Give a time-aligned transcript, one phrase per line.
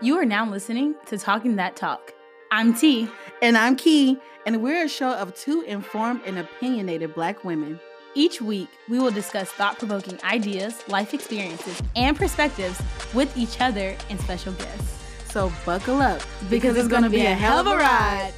[0.00, 2.12] You are now listening to Talking That Talk.
[2.50, 3.08] I'm T.
[3.42, 7.78] And I'm Key, and we're a show of two informed and opinionated black women.
[8.16, 12.82] Each week, we will discuss thought provoking ideas, life experiences, and perspectives
[13.14, 15.04] with each other and special guests.
[15.30, 18.32] So buckle up because, because it's going to be a hell of a ride.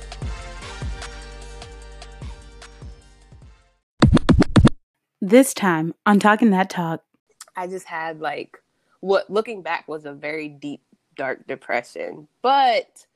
[5.23, 7.03] This time on Talking That Talk,
[7.57, 8.63] I just had like
[9.01, 10.83] what looking back was a very deep
[11.17, 12.29] dark depression.
[12.43, 13.07] But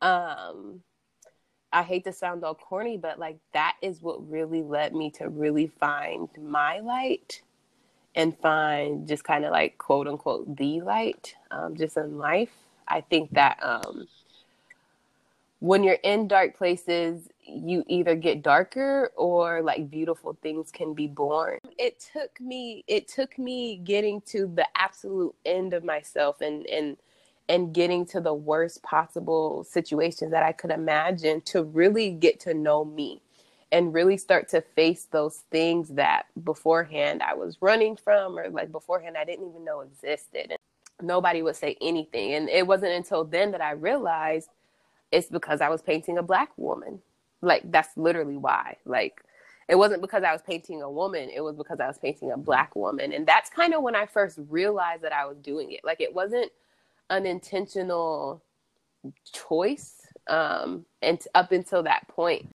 [0.00, 0.82] um
[1.72, 5.28] I hate to sound all corny, but like that is what really led me to
[5.28, 7.42] really find my light
[8.14, 12.52] and find just kind of like quote unquote the light um, just in life.
[12.86, 14.08] I think that um,
[15.60, 21.06] when you're in dark places, you either get darker or like beautiful things can be
[21.06, 21.58] born.
[21.78, 26.96] It took me it took me getting to the absolute end of myself and and
[27.48, 32.54] and getting to the worst possible situations that I could imagine to really get to
[32.54, 33.22] know me
[33.72, 38.72] and really start to face those things that beforehand I was running from or like
[38.72, 40.50] beforehand I didn't even know existed.
[40.50, 40.58] And
[41.02, 42.34] nobody would say anything.
[42.34, 44.48] And it wasn't until then that I realized
[45.12, 47.00] it's because I was painting a black woman.
[47.40, 48.76] Like that's literally why.
[48.84, 49.22] Like
[49.68, 52.38] it wasn't because I was painting a woman, it was because I was painting a
[52.38, 53.12] black woman.
[53.12, 55.80] And that's kind of when I first realized that I was doing it.
[55.84, 56.50] Like it wasn't
[57.10, 58.42] unintentional
[59.32, 59.94] choice
[60.28, 62.48] um, and t- up until that point.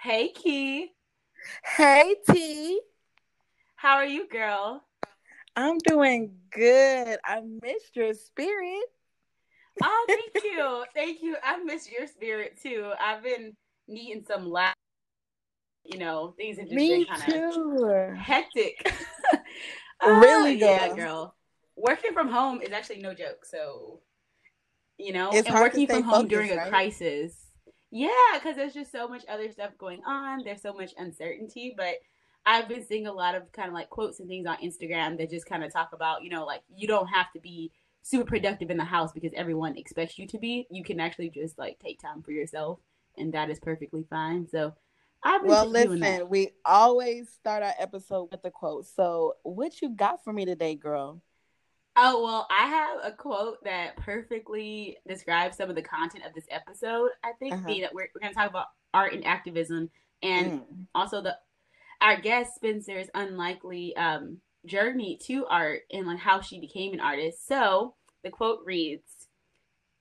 [0.00, 0.92] Hey, Key.
[1.76, 2.80] Hey, T.
[3.76, 4.87] How are you, girl?
[5.58, 7.18] I'm doing good.
[7.24, 8.84] I missed your spirit.
[9.82, 10.84] Oh, thank you.
[10.94, 11.36] thank you.
[11.42, 12.92] I miss your spirit too.
[13.00, 13.56] I've been
[13.88, 14.76] needing some laugh.
[15.84, 18.88] You know, things have just Me been kind of hectic.
[20.06, 21.34] really, uh, yeah, girl.
[21.74, 23.44] Working from home is actually no joke.
[23.44, 23.98] So,
[24.96, 26.68] you know, it's and working from home focused, during right?
[26.68, 27.34] a crisis.
[27.90, 30.42] Yeah, because there's just so much other stuff going on.
[30.44, 31.96] There's so much uncertainty, but
[32.48, 35.28] I've been seeing a lot of kind of like quotes and things on Instagram that
[35.28, 37.70] just kind of talk about, you know, like you don't have to be
[38.02, 40.66] super productive in the house because everyone expects you to be.
[40.70, 42.78] You can actually just like take time for yourself,
[43.18, 44.48] and that is perfectly fine.
[44.48, 44.72] So,
[45.22, 48.86] I've been well, listen, we always start our episode with a quote.
[48.86, 51.20] So, what you got for me today, girl?
[51.96, 56.46] Oh, well, I have a quote that perfectly describes some of the content of this
[56.50, 57.10] episode.
[57.24, 57.66] I think Uh-huh.
[57.66, 59.90] being that we're, we're going to talk about art and activism
[60.22, 60.86] and Mm.
[60.94, 61.36] also the
[62.00, 67.46] our guest Spencer's unlikely um, journey to art and like how she became an artist.
[67.46, 69.28] So the quote reads,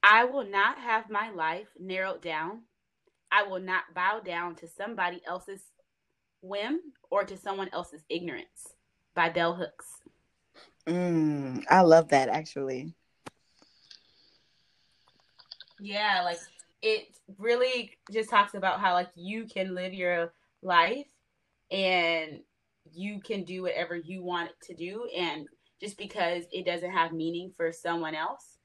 [0.03, 2.63] "I will not have my life narrowed down.
[3.31, 5.61] I will not bow down to somebody else's
[6.41, 8.75] whim or to someone else's ignorance."
[9.15, 9.87] By Bell Hooks.
[10.85, 12.93] Mm, I love that actually.
[15.79, 16.39] Yeah, like
[16.81, 21.07] it really just talks about how like you can live your life
[21.71, 22.39] and
[22.91, 25.47] you can do whatever you want to do and
[25.79, 28.57] just because it doesn't have meaning for someone else,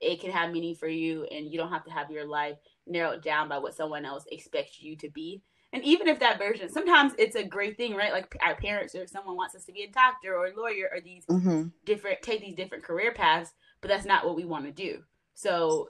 [0.00, 2.56] it can have meaning for you and you don't have to have your life
[2.86, 5.42] narrowed down by what someone else expects you to be.
[5.72, 8.12] And even if that version, sometimes it's a great thing, right?
[8.12, 11.00] Like our parents or someone wants us to be a doctor or a lawyer or
[11.00, 14.72] these hmm different take these different career paths, but that's not what we want to
[14.72, 15.02] do.
[15.34, 15.88] So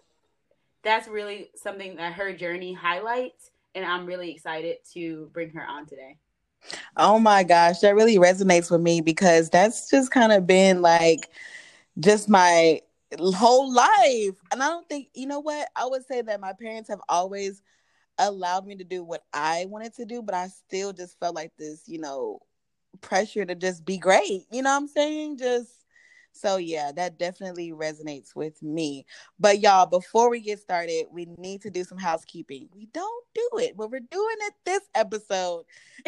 [0.82, 5.86] that's really something that her journey highlights, and I'm really excited to bring her on
[5.86, 6.16] today.
[6.96, 11.30] Oh my gosh, that really resonates with me because that's just kind of been like
[11.98, 12.80] just my
[13.18, 14.36] whole life.
[14.52, 15.68] And I don't think, you know what?
[15.76, 17.62] I would say that my parents have always
[18.18, 21.52] allowed me to do what I wanted to do, but I still just felt like
[21.58, 22.40] this, you know,
[23.00, 24.46] pressure to just be great.
[24.50, 25.38] You know what I'm saying?
[25.38, 25.79] Just
[26.32, 29.04] so yeah, that definitely resonates with me.
[29.38, 32.68] But y'all, before we get started, we need to do some housekeeping.
[32.74, 35.64] We don't do it, but we're doing it this episode.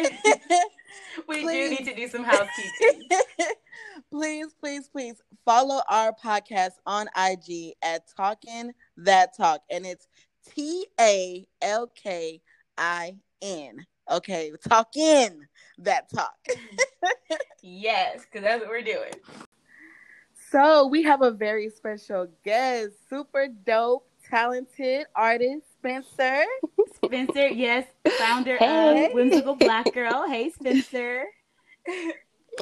[1.27, 3.07] we do need to do some housekeeping.
[4.11, 10.07] please, please, please follow our podcast on IG at Talking That Talk, and it's
[10.53, 12.41] T A L K
[12.77, 13.85] I N.
[14.11, 15.39] Okay, talking
[15.77, 16.35] that talk.
[17.61, 19.13] yes, because that's what we're doing.
[20.53, 26.43] So we have a very special guest, super dope, talented artist, Spencer.
[27.03, 27.87] Spencer, yes,
[28.19, 29.07] founder Hey.
[29.07, 30.27] of Whimsical Black Girl.
[30.27, 31.23] Hey, Spencer.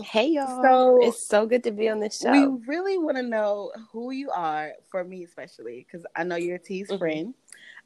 [0.06, 0.64] Hey y'all.
[0.64, 2.32] So- it's so good to be on this show.
[2.32, 6.60] We really want to know who you are, for me especially, because I know you're
[6.60, 6.98] T's Mhm.
[6.98, 7.34] friend.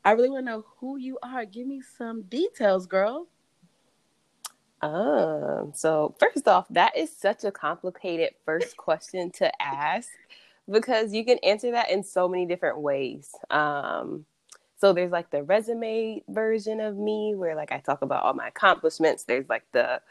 [0.04, 1.46] I really want to know who you are.
[1.46, 3.28] Give me some details, girl.
[4.86, 10.10] Um, so first off, that is such a complicated first question to ask
[10.72, 13.32] because you can answer that in so many different ways.
[13.50, 14.26] Um,
[14.78, 18.48] so there's like the resume version of me where like I talk about all my
[18.48, 19.24] accomplishments.
[19.24, 20.02] There's like the,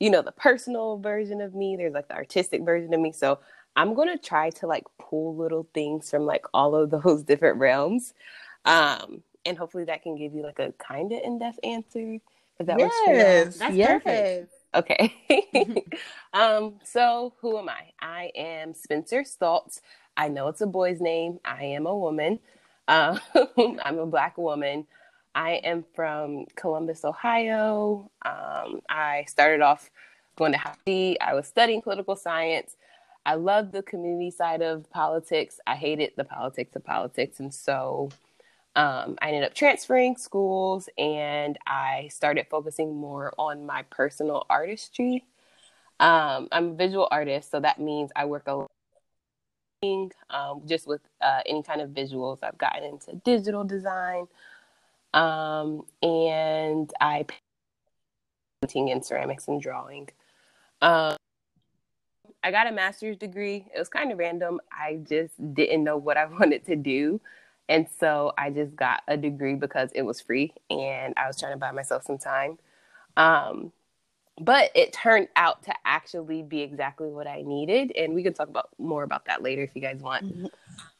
[0.00, 1.76] you know, the personal version of me.
[1.76, 3.12] There's like the artistic version of me.
[3.12, 3.40] So
[3.76, 8.14] I'm gonna try to like pull little things from like all of those different realms.
[8.64, 12.18] Um, and hopefully that can give you like a kind of in-depth answer
[12.58, 13.18] if that works for you.
[13.18, 14.02] yes, That's yes.
[14.02, 14.52] perfect.
[14.74, 15.84] Okay.
[16.32, 17.92] um, so who am I?
[18.00, 19.80] I am Spencer Stoltz.
[20.16, 21.38] I know it's a boy's name.
[21.44, 22.40] I am a woman.
[22.88, 23.20] Um,
[23.84, 24.86] I'm a black woman.
[25.34, 28.10] I am from Columbus, Ohio.
[28.24, 29.90] Um, I started off
[30.36, 31.16] going to Hawaii.
[31.20, 32.76] I was studying political science.
[33.26, 35.58] I loved the community side of politics.
[35.66, 37.40] I hated the politics of politics.
[37.40, 38.10] And so
[38.76, 45.24] um, I ended up transferring schools and I started focusing more on my personal artistry.
[46.00, 48.70] Um, I'm a visual artist, so that means I work a lot
[50.30, 52.38] um, just with uh, any kind of visuals.
[52.42, 54.26] I've gotten into digital design
[55.12, 57.26] um, and I
[58.62, 60.08] painting and ceramics and drawing.
[60.82, 61.16] Um,
[62.42, 63.66] I got a master's degree.
[63.74, 64.60] It was kind of random.
[64.72, 67.20] I just didn't know what I wanted to do.
[67.68, 71.52] And so I just got a degree because it was free and I was trying
[71.52, 72.58] to buy myself some time.
[73.16, 73.72] Um,
[74.40, 77.92] but it turned out to actually be exactly what I needed.
[77.96, 80.24] And we can talk about more about that later if you guys want.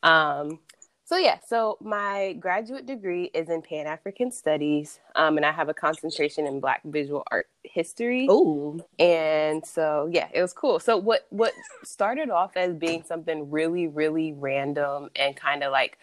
[0.03, 0.61] Um,
[1.07, 5.69] so yeah, so my graduate degree is in Pan African Studies, um, and I have
[5.69, 8.27] a concentration in Black visual art history.
[8.31, 10.81] Ooh, And so yeah, it was cool.
[10.81, 11.53] So what what
[11.85, 15.99] started off as being something really really random and kind of like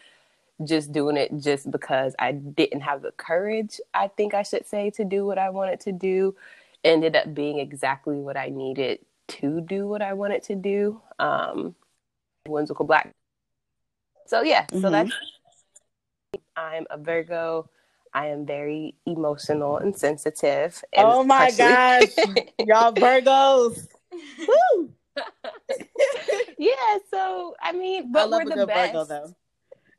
[0.65, 4.89] just doing it just because I didn't have the courage, I think I should say,
[4.91, 6.35] to do what I wanted to do,
[6.83, 8.99] ended up being exactly what I needed
[9.29, 11.01] to do what I wanted to do.
[11.19, 11.75] Um,
[12.47, 13.11] whimsical black.
[14.25, 14.91] So yeah, so Mhm.
[14.91, 15.11] that's
[16.55, 17.69] I'm a Virgo.
[18.13, 20.83] I am very emotional and sensitive.
[20.93, 23.87] And Oh my partially- y'all Virgos.
[24.11, 24.91] Woo!
[26.57, 28.93] yeah, so I mean, I but love we're the best.
[28.93, 29.05] Virgo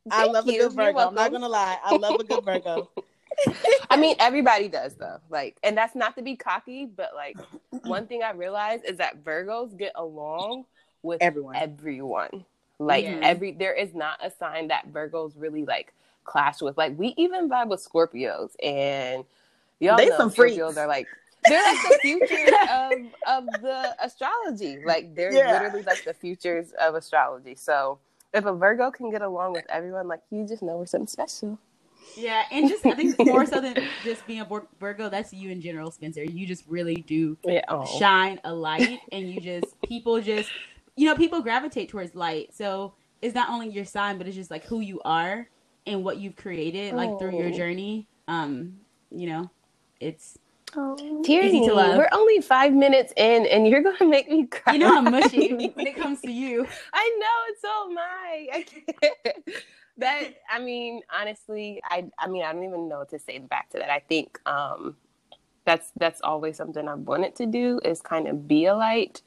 [0.05, 0.15] though.
[0.15, 0.65] I love you.
[0.65, 0.99] a good Virgo.
[0.99, 1.77] I'm not gonna lie.
[1.83, 2.89] I love a good Virgo.
[3.89, 5.19] I mean, everybody does though.
[5.29, 7.37] Like, and that's not to be cocky, but like,
[7.83, 10.65] one thing I realized is that Virgos get along
[11.01, 11.55] with Everyone.
[11.55, 12.45] everyone.
[12.79, 13.19] Like Yeah.
[13.23, 15.93] every, there is not a sign that Virgos really like
[16.25, 16.77] clash with.
[16.77, 19.23] Like, we even vibe with Scorpios, and
[19.79, 21.07] y'all they know some Scorpios are like.
[21.45, 22.91] They're like the future of
[23.27, 24.79] of the astrology.
[24.85, 25.51] Like they're Yeah.
[25.51, 27.55] literally like the futures of astrology.
[27.55, 27.99] So
[28.33, 31.59] if a Virgo can get along with everyone, like you just know we're something special.
[32.15, 34.47] Yeah, and just I think more so than just being a
[34.79, 36.23] Virgo, that's you in general, Spencer.
[36.23, 37.61] You just really do Yeah.
[37.69, 37.85] Oh.
[37.85, 40.51] shine a light, and you just people just
[40.95, 42.53] you know people gravitate towards light.
[42.53, 45.47] So it's not only your sign, but it's just like who you are
[45.85, 47.51] and what you've created, like through your Oh.
[47.51, 48.09] journey.
[48.27, 48.81] Um,
[49.11, 49.51] you know,
[49.99, 50.37] it's
[51.23, 51.97] Tierney, Easy to love.
[51.97, 54.73] we're only five minutes in, and you're gonna make me cry.
[54.73, 56.65] you know I'm mushy when it comes to you.
[56.93, 58.01] I know it's all my.
[58.01, 58.49] I.
[58.53, 58.63] I
[59.23, 59.45] can't.
[59.97, 63.69] that I mean, honestly, I I mean, I don't even know what to say back
[63.71, 63.91] to that.
[63.91, 64.95] I think um,
[65.65, 69.21] that's that's always something I've wanted to do is kind of be a light.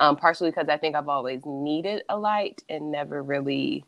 [0.00, 3.84] Um, partially because I think I've always needed a light and never really,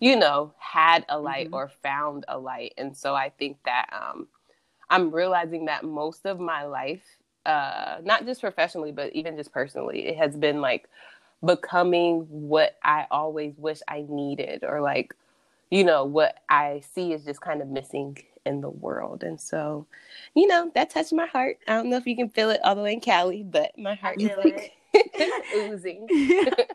[0.00, 1.54] you know, had a light Mhm.
[1.54, 2.72] or found a light.
[2.78, 4.26] And so I think that um,
[4.90, 7.04] I'm realizing that most of my life,
[7.46, 10.88] uh, not just professionally, but even just personally, it has been like
[11.44, 15.14] becoming what I always wish I needed, or like,
[15.70, 19.22] you know, what I see is just kind of missing in the world.
[19.22, 19.86] And so,
[20.34, 21.58] you know, that touched my heart.
[21.68, 23.94] I don't know if you can feel it all the way in Cali, but my
[23.94, 24.72] heart is like
[25.54, 26.06] oozing.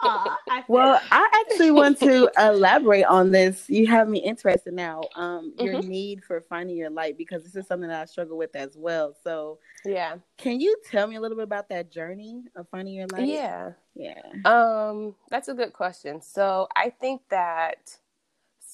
[0.02, 1.00] Aw, I Well.
[1.12, 3.70] I actually want to elaborate on this.
[3.70, 5.02] You have me interested now.
[5.16, 5.88] Um, your Mhm.
[5.88, 9.16] need for finding your light because this is something that I struggle with as well.
[9.24, 10.18] So, Yeah.
[10.38, 13.28] can you tell me a little bit about that journey of finding your light?
[13.28, 13.72] Yeah.
[13.96, 14.22] yeah.
[14.46, 16.22] Um, that's a good question.
[16.22, 17.98] So I think that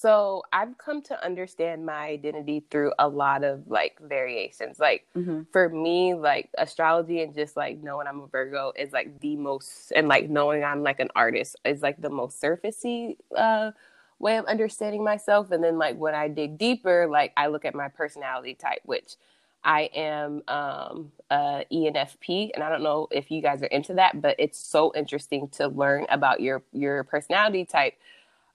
[0.01, 4.79] so I've come to understand my identity through a lot of like variations.
[4.79, 9.19] Like hmm for me, like astrology and just like knowing I'm a Virgo is like
[9.19, 13.71] the most and like knowing I'm like an artist is like the most surfacey uh
[14.19, 15.51] way of understanding myself.
[15.51, 19.15] And then like when I dig deeper, like I look at my personality type, which
[19.63, 24.35] I am um, ENFP, and I don't know if you guys are into that, but
[24.39, 27.93] it's so interesting to learn about your your personality type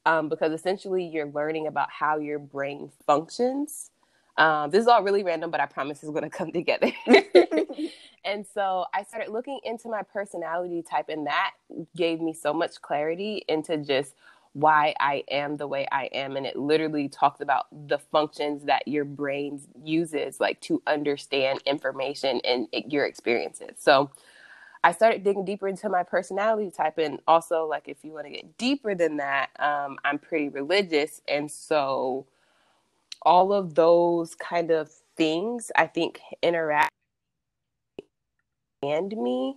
[0.06, 3.92] um, because essentially you're learning about how your brain functions.
[4.38, 6.92] Um, this is all really random, but I promise it's going to come together.
[8.26, 11.52] and so I started looking into my personality type, and that
[11.96, 14.14] gave me so much clarity into just
[14.54, 16.36] why I am the way I am.
[16.36, 22.40] And it literally talks about the functions that your brain uses, like to understand information
[22.44, 23.72] and your experiences.
[23.78, 24.10] So
[24.86, 26.98] I started digging deeper into my personality type.
[26.98, 31.20] And also, like, if you want to get deeper than that, um, I'm pretty religious.
[31.26, 32.26] And so
[33.22, 36.92] all of those kind of things, I think, interact
[38.82, 39.56] and me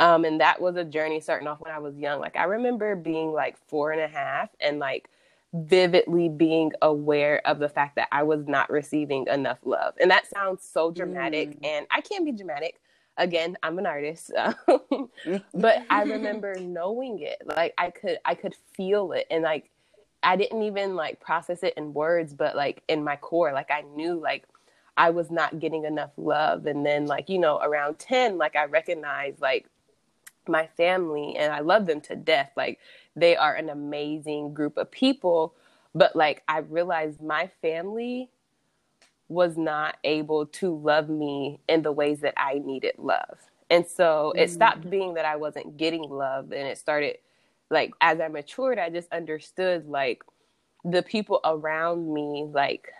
[0.00, 2.20] um, and that was a journey starting off when I was young.
[2.20, 5.08] Like I remember being like four and a half and like
[5.52, 9.94] vividly being aware of the fact that I was not receiving enough love.
[10.00, 11.60] And that sounds so dramatic.
[11.60, 11.66] Mm.
[11.66, 12.80] And I can't be dramatic.
[13.16, 14.32] Again, I'm an artist.
[14.36, 15.42] Mm.
[15.54, 17.42] but I remember knowing it.
[17.44, 19.70] Like I could I could feel it and like
[20.24, 23.82] I didn't even like process it in words, but like in my core, like I
[23.82, 24.44] knew like
[24.96, 26.66] I was not getting enough love.
[26.66, 29.66] And then like, you know, around 10, like I recognized like
[30.48, 32.52] my family and I love them to death.
[32.56, 32.78] Like
[33.14, 35.54] they are an amazing group of people,
[35.94, 38.30] but like I realized my family
[39.28, 43.38] was not able to love me in the ways that I needed love.
[43.70, 44.52] And so it mm.
[44.52, 47.18] stopped being that I wasn't getting love and it started
[47.70, 50.22] like as I matured I just understood like
[50.84, 52.92] the people around me like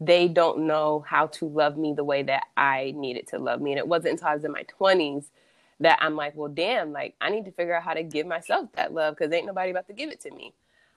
[0.00, 3.72] they don't know how to love me the way that I needed to love me.
[3.72, 5.26] And it wasn't until I was in my 20s
[5.80, 8.68] that I'm like, well, damn, like I need to figure out how to give myself
[8.74, 10.54] that love because ain't nobody about to give it to me.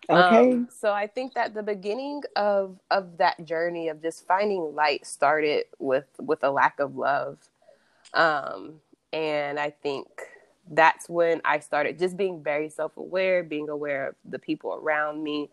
[0.10, 0.52] Okay.
[0.54, 5.06] Um, so I think that the beginning of of that journey of just finding light
[5.06, 7.38] started with with a lack of love,
[8.14, 8.82] um,
[9.14, 10.08] and I think
[10.70, 15.24] that's when I started just being very self aware, being aware of the people around
[15.24, 15.50] me,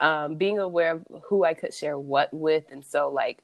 [0.00, 3.38] um, being aware of who I could share what with, and so like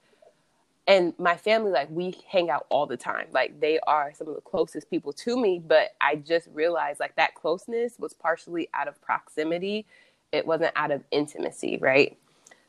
[0.88, 3.26] and my family like we hang out all the time.
[3.32, 7.16] Like they are some of the closest people to me but i just realized like
[7.16, 9.86] that closeness was partially out of proximity
[10.32, 12.16] it wasn't out of intimacy right?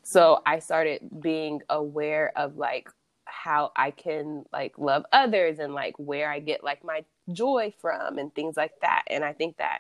[0.04, 2.90] So i started being aware of like
[3.26, 8.18] how i can like love others and like where i get like my joy from
[8.18, 9.04] and things like that.
[9.08, 9.80] And i think that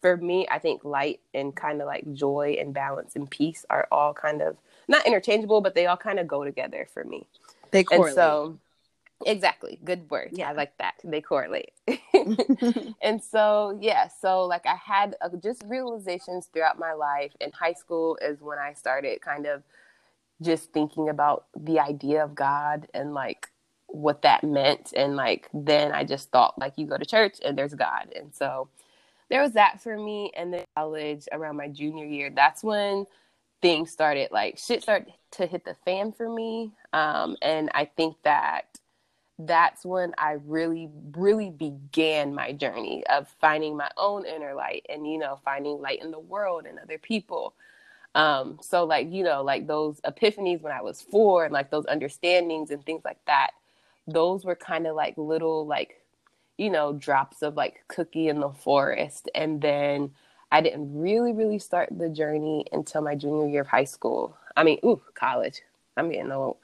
[0.00, 3.88] for me i think light and kind of like joy and balance and peace are
[3.90, 4.56] all kind of
[4.88, 7.26] not interchangeable but they all kind of go together for me.
[7.70, 8.08] They correlate.
[8.08, 8.58] And so,
[9.26, 10.30] exactly, good word.
[10.32, 10.94] Yeah, I like that.
[11.04, 11.72] They correlate.
[13.02, 17.32] and so, yeah, so like I had uh, just realizations throughout my life.
[17.40, 19.62] In high school is when I started kind of
[20.42, 23.50] just thinking about the idea of God and like
[23.86, 24.92] what that meant.
[24.96, 28.12] And like then I just thought like you go to church and there's God.
[28.14, 28.68] And so
[29.30, 30.30] there was that for me.
[30.36, 33.06] And then college around my junior year, that's when
[33.60, 36.72] things started like shit started to hit the fan for me.
[36.92, 38.78] Um, and I think that
[39.38, 45.06] that's when I really, really began my journey of finding my own inner light and,
[45.06, 47.54] you know, finding light in the world and other people.
[48.16, 51.86] Um, so like, you know, like those epiphanies when I was four and like those
[51.86, 53.50] understandings and things like that,
[54.08, 56.02] those were kind of like little like,
[56.56, 59.30] you know, drops of like cookie in the forest.
[59.36, 60.10] And then
[60.50, 64.36] I didn't really, really start the journey until my junior year of high school.
[64.56, 65.62] I mean, ooh, college.
[65.96, 66.56] I'm getting old.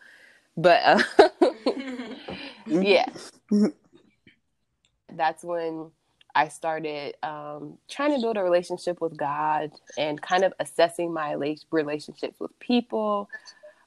[0.56, 1.02] But uh,
[2.66, 3.06] yeah,
[5.12, 5.90] that's when
[6.34, 11.36] I started um, trying to build a relationship with God and kind of assessing my
[11.70, 13.28] relationships with people.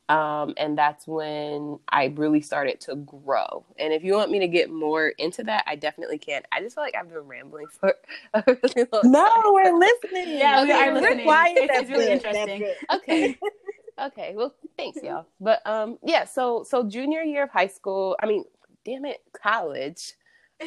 [0.09, 3.65] Um, and that's when I really started to grow.
[3.77, 6.43] And if you want me to get more into that, I definitely can.
[6.53, 7.93] I just feel like I've been rambling for
[8.33, 9.41] a really long no, time.
[9.43, 10.37] No, we're listening.
[10.37, 11.25] Yeah, okay, we are listening.
[11.25, 11.57] Quiet.
[11.57, 12.73] It's, it's really interesting.
[12.93, 13.37] Okay.
[14.01, 14.33] okay.
[14.37, 15.25] Well, thanks, y'all.
[15.41, 16.23] But um, yeah.
[16.23, 18.15] So so junior year of high school.
[18.23, 18.45] I mean,
[18.87, 20.13] damn it, college.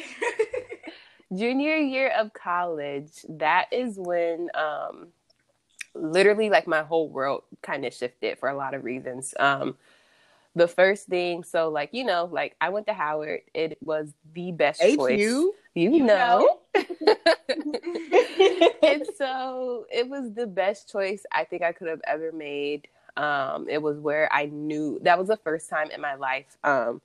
[1.35, 3.25] junior year of college.
[3.27, 5.07] That is when um
[5.93, 9.33] literally like my whole world kind of shifted for a lot of reasons.
[9.39, 9.75] Um,
[10.55, 13.41] the first thing, so like you know, like I went to Howard.
[13.53, 14.97] It was the best H-U?
[14.97, 15.19] choice.
[15.19, 16.59] You, you know.
[16.75, 16.83] know.
[18.83, 22.87] and so it was the best choice I think I could have ever made.
[23.17, 27.01] Um, it was where I knew that was the first time in my life um,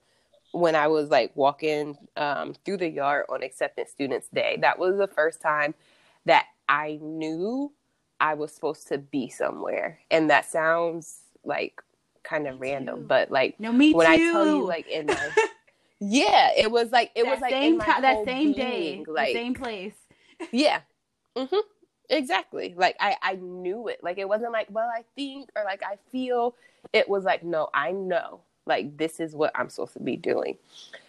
[0.53, 4.59] when I was like walking um, through the yard on acceptance students day.
[4.61, 5.75] That was the first time
[6.25, 7.73] that I knew
[8.21, 10.01] I was supposed to be somewhere.
[10.11, 11.81] And that sounds like
[12.23, 13.07] kind of Me random, too.
[13.09, 14.13] but like No, me when too.
[14.13, 15.31] I tell you like in my
[16.01, 19.05] yeah, it was like it that was like same in my ti- that same being,
[19.05, 19.95] day, like the same place.
[20.53, 20.81] yeah.
[21.37, 21.57] hmm
[22.09, 22.75] Exactly.
[22.77, 23.99] Like I I knew it.
[24.03, 26.55] Like it wasn't like, well, I think or like I feel.
[26.93, 28.41] It was like, no, I know.
[28.67, 30.59] Like this is what I'm supposed to be doing.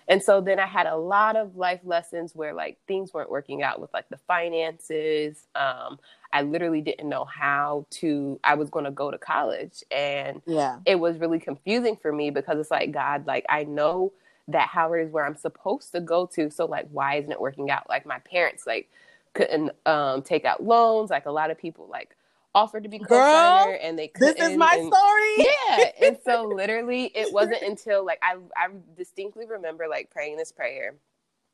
[0.10, 3.64] And so then I had a lot of life lessons where like things weren't working
[3.64, 5.48] out with like the finances.
[5.56, 6.00] Um
[6.34, 10.80] I literally didn't know how to I was going to go to college and Yeah.
[10.86, 14.14] it was really confusing for me because it's like God, like I know
[14.50, 16.52] that Howard is where I'm supposed to go to.
[16.52, 17.90] So like why isn't it working out?
[17.90, 18.90] Like my parents like
[19.36, 21.12] couldn't um take out loans.
[21.12, 22.17] Like a lot of people like
[22.58, 24.38] offered to be Girl, co-signer and they couldn't.
[24.38, 25.36] This is my and- story.
[25.70, 26.08] yeah.
[26.08, 30.96] And so literally it wasn't until like I I distinctly remember like praying this prayer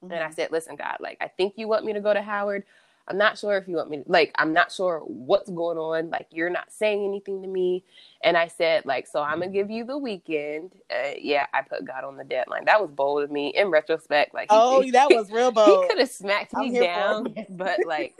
[0.01, 2.63] and I said, listen, God, like, I think you want me to go to Howard.
[3.07, 6.09] I'm not sure if you want me to, like, I'm not sure what's going on.
[6.09, 7.85] Like, you're not saying anything to me.
[8.21, 10.73] And I said, like, so I'm going to give you the weekend.
[10.91, 12.65] Uh, yeah, I put God on the deadline.
[12.65, 14.33] That was bold of me in retrospect.
[14.33, 15.83] Like, he- Oh, that was real bold.
[15.83, 18.13] he could have smacked me down, but like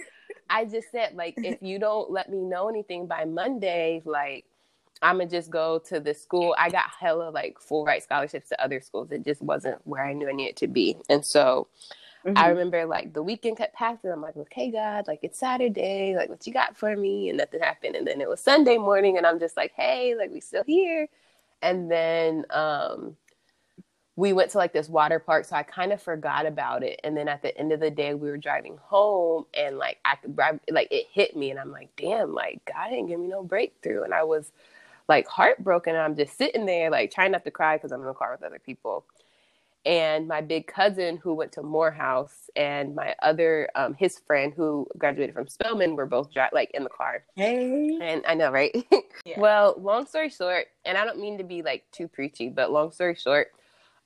[0.53, 4.45] I just said, like if you don't let me know anything by Monday, like
[5.03, 6.55] I'm gonna just go to the school.
[6.59, 9.11] I got hella like full ride scholarships to other schools.
[9.11, 11.69] It just wasn't where I knew I needed to be, and so
[12.35, 12.49] I Mhm.
[12.49, 14.11] remember like the weekend kept passing.
[14.11, 17.29] I'm like, okay, God, like it's Saturday, like what you got for me?
[17.29, 17.95] And nothing happened.
[17.97, 21.09] And then it was Sunday morning, and I'm just like, hey, like we still here.
[21.61, 23.17] And then um,
[24.15, 26.99] we went to like this water park, so I kind of forgot about it.
[27.03, 30.17] And then at the end of the day, we were driving home, and like I
[30.69, 34.03] like it hit me, and I'm like, damn, like God didn't give me no breakthrough,
[34.03, 34.51] and I was
[35.07, 35.95] like heartbroken.
[35.95, 38.31] And I'm just sitting there, like trying not to cry because I'm in the car
[38.31, 39.05] with other people
[39.85, 44.87] and my big cousin who went to Morehouse and my other um, his friend who
[44.97, 47.23] graduated from Spelman were both dri- like in the car.
[47.35, 47.97] Hey.
[48.01, 48.73] And I know, right?
[49.25, 49.39] Yeah.
[49.39, 52.91] well, long story short, and I don't mean to be like too preachy, but long
[52.91, 53.51] story short,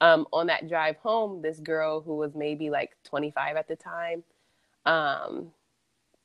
[0.02, 4.24] um, on that drive home, this girl who was maybe like 25 at the time,
[4.86, 5.52] um,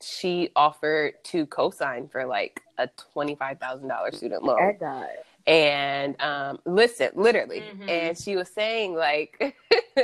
[0.02, 5.08] she offered to co-sign for like a $25,000 student loan God.
[5.46, 7.88] and um listen literally Mhm.
[7.88, 9.38] and she was saying like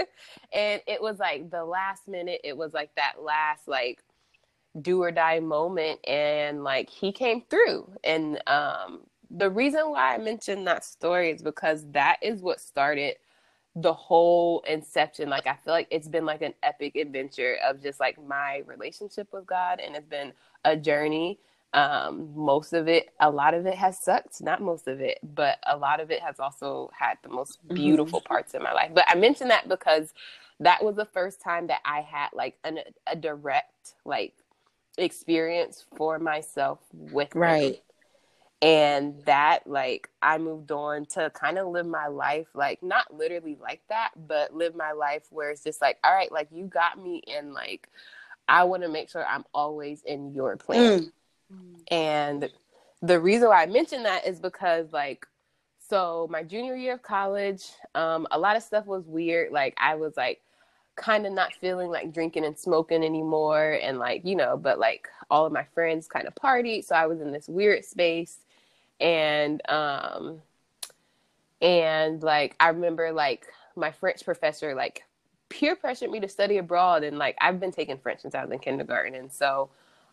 [0.52, 4.04] and it was like the last minute it was like that last like
[4.82, 9.00] do or die moment and like he came through and um
[9.30, 13.16] the reason why i mentioned that story is because that is what started
[13.82, 18.00] the whole inception like i feel like it's been like an epic adventure of just
[18.00, 20.32] like my relationship with god and it's been
[20.64, 21.38] a journey
[21.74, 25.58] um most of it a lot of it has sucked not most of it but
[25.66, 27.74] a lot of it has also had the most Mhm.
[27.74, 30.14] beautiful parts in my life but i mentioned that because
[30.60, 34.34] that was the first time that i had like an, a direct like
[34.98, 37.30] experience for myself with.
[37.34, 37.82] Right.
[38.60, 43.56] And that like i moved on to kind of live my life like not literally
[43.60, 47.00] like that but live my life where it's just like all right like you got
[47.00, 47.88] me and like
[48.48, 51.12] i want to make sure i'm always in your plan
[51.52, 51.80] Mm.
[51.90, 52.50] and
[53.00, 55.26] the reason why I mention that is because, like,
[55.78, 59.52] so my junior year of college, um, a lot of stuff was weird.
[59.52, 60.40] Like, I was like
[60.96, 63.78] kind of not feeling like drinking and smoking anymore.
[63.82, 66.84] And, like, you know, but like all of my friends kind of partied.
[66.84, 68.40] So I was in this weird space.
[69.00, 70.42] And, um,
[71.60, 75.04] and like, I remember like my French professor, like,
[75.48, 77.04] peer pressured me to study abroad.
[77.04, 79.14] And, like, I've been taking French since I was in kindergarten.
[79.14, 79.70] And so,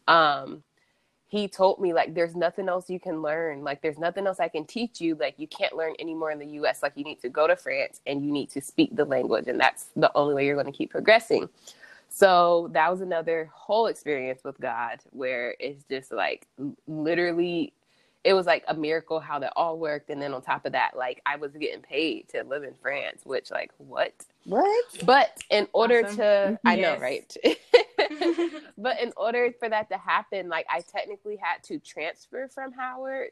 [0.08, 0.63] um,
[1.28, 4.48] he told me like there's nothing else you can learn like there's nothing else i
[4.48, 7.30] can teach you like you can't learn anymore in the us like you need to
[7.30, 10.45] go to france and you need to speak the language and that's the only way
[10.45, 11.50] you're going to keep progressing
[12.10, 16.48] so that was another whole experience with god where it's just like
[16.88, 17.74] literally
[18.26, 20.92] it was like a miracle how that all worked and then on top of that
[20.98, 24.14] like i was getting paid to live in france which like what
[24.46, 24.86] What?
[25.06, 26.18] but in order Awesome.
[26.18, 27.36] to i know right
[28.78, 33.32] but in order for that to happen like i technically had to transfer from howard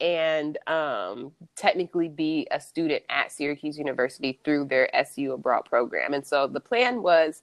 [0.00, 6.26] and um, technically be a student at syracuse university through their su abroad program and
[6.26, 7.42] so the plan was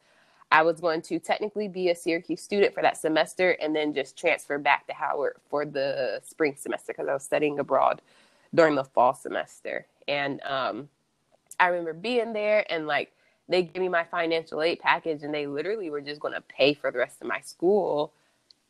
[0.52, 4.18] i was going to technically be a syracuse student for that semester and then just
[4.18, 8.02] transfer back to howard for the spring semester because i was studying abroad
[8.54, 9.86] during the fall semester.
[10.08, 10.90] And um,
[11.60, 13.12] i remember being there and like
[13.50, 16.74] they gave me my financial aid package and they literally were just going to pay
[16.74, 18.14] for the rest of my school.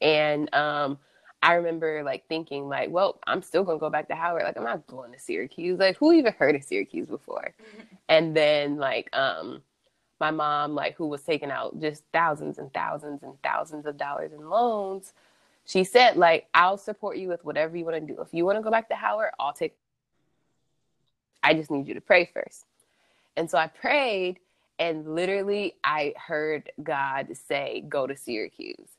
[0.01, 0.97] And um
[1.43, 4.43] i remember like thinking like well i'm still going to go back to howard.
[4.43, 5.79] Like i'm not going to syracuse.
[5.79, 7.53] Like who even heard of syracuse before?
[8.09, 9.61] And then like um
[10.19, 14.31] my mom like who was taking out just thousands and thousands and thousands of dollars
[14.31, 15.13] in loans
[15.65, 18.57] she said like i'll support you with whatever you want to do if you want
[18.57, 19.75] to go back to howard i'll take
[21.47, 22.65] I just need you to pray first.
[23.37, 24.39] And so I prayed,
[24.79, 28.89] and literally, I heard God say, Go to Syracuse.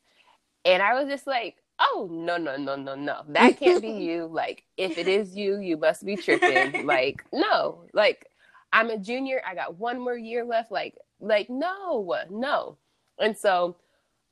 [0.65, 3.23] And I was just like, Oh, no, no, no, no, no.
[3.29, 4.27] That can't be you.
[4.33, 6.87] Like, if it is you, you must be tripping.
[6.87, 7.85] like, no.
[7.93, 8.27] Like,
[8.73, 9.43] I'm a junior.
[9.47, 10.73] I got one more year left.
[10.73, 12.77] Like, like, no, no.
[13.19, 13.77] And so,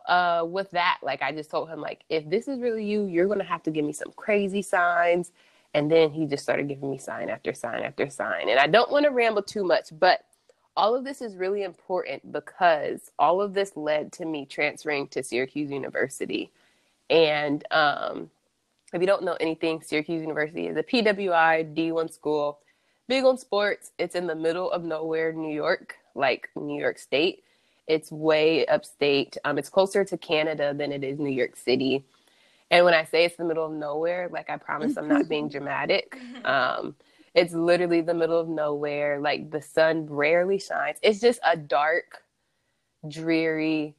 [0.08, 3.26] uh, with that, like, I just told him, like, if this is really you, you're
[3.26, 5.32] to have to give me some crazy signs.
[5.74, 8.48] And then he just started giving me sign after sign after sign.
[8.48, 10.20] And I don't want to ramble too much, but
[10.76, 15.22] all of this is really important because all of this led to me transferring to
[15.22, 16.52] Syracuse University.
[17.10, 18.30] And um,
[18.92, 22.60] if you don't know anything, Syracuse University is a PWI D1 school,
[23.08, 23.92] big on sports.
[23.98, 27.44] It's in the middle of nowhere, New York, like New York State.
[27.86, 29.36] It's way upstate.
[29.44, 32.04] Um, it's closer to Canada than it is New York City.
[32.70, 35.48] And when I say it's the middle of nowhere, like I promise I'm not being
[35.56, 36.18] dramatic.
[36.44, 36.94] Um,
[37.34, 39.20] it's literally the middle of nowhere.
[39.20, 40.96] Like the sun rarely shines.
[41.02, 42.22] It's just a dark,
[43.06, 43.94] dreary,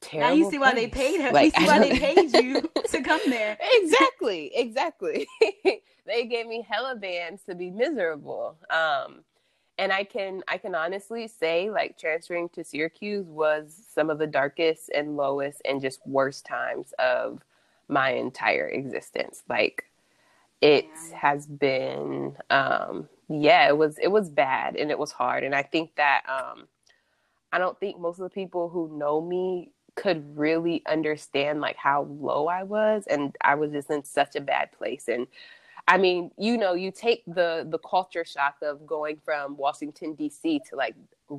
[0.00, 0.28] terrible.
[0.28, 1.34] Now you see why they paid him.
[1.34, 3.58] Like, you see why they paid you to come there.
[3.60, 5.26] exactly, exactly.
[6.06, 8.56] they gave me hella bands to be miserable.
[8.70, 9.24] Um,
[9.78, 14.26] and I can I can honestly say like transferring to Syracuse was some of the
[14.26, 17.42] darkest and lowest and just worst times of
[17.88, 19.44] my entire existence.
[19.48, 19.84] Like
[20.60, 21.12] it Yeah.
[21.14, 25.44] has been um yeah, it was it was bad and it was hard.
[25.44, 26.68] And I think that um
[27.52, 32.02] I don't think most of the people who know me could really understand like how
[32.04, 35.26] low I was and I was just in such a bad place and
[35.88, 40.60] I mean, you know, you take the the culture shock of going from Washington D.C.
[40.68, 40.94] to like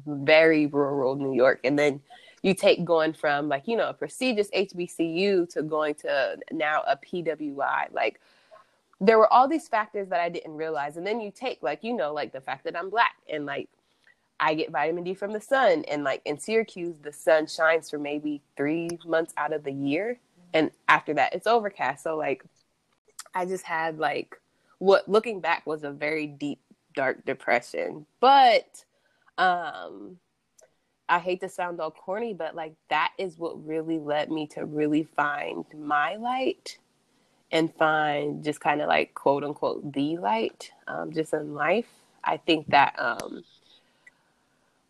[0.08, 2.02] very rural New York, and then
[2.42, 6.98] you take going from like you know a prestigious HBCU to going to now a
[6.98, 7.94] PWI.
[7.94, 8.20] Like
[9.00, 11.94] there were all these factors that I didn't realize, and then you take like you
[11.94, 13.70] know like the fact that I'm black and like
[14.40, 18.00] I get vitamin D from the sun, and like in Syracuse, the sun shines for
[18.00, 20.18] maybe three months out of the year,
[20.56, 22.04] and after that, it's overcast.
[22.04, 22.44] So like
[23.34, 24.36] I just had like
[24.80, 26.60] what looking back was a very deep
[26.96, 28.06] dark depression.
[28.20, 28.84] But
[29.38, 30.18] um
[31.08, 34.66] I hate to sound all corny, but like that is what really led me to
[34.66, 36.78] really find my light
[37.52, 41.88] and find just kind of like quote unquote the light um, just in life.
[42.24, 43.44] I think that um,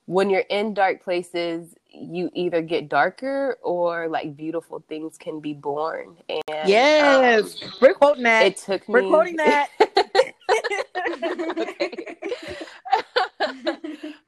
[0.07, 5.53] when you're in dark places, you either get darker or like beautiful things can be
[5.53, 6.15] born.
[6.29, 8.45] And Yes, um, we're quoting that.
[8.45, 8.93] it took me.
[8.93, 9.69] we're quoting that.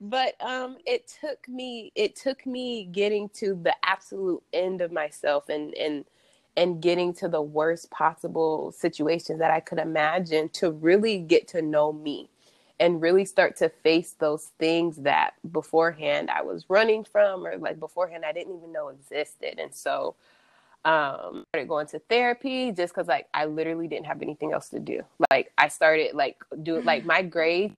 [0.03, 5.47] But um it took me it took me getting to the absolute end of myself
[5.47, 6.05] and and
[6.57, 11.61] and getting to the worst possible situations that I could imagine to really get to
[11.61, 12.29] know me
[12.81, 17.79] and really start to face those things that beforehand I was running from or like
[17.79, 19.59] beforehand I didn't even know existed.
[19.59, 20.15] And so
[20.83, 24.79] um started going to therapy just because like I literally didn't have anything else to
[24.79, 25.03] do.
[25.29, 27.75] Like I started like do like my grades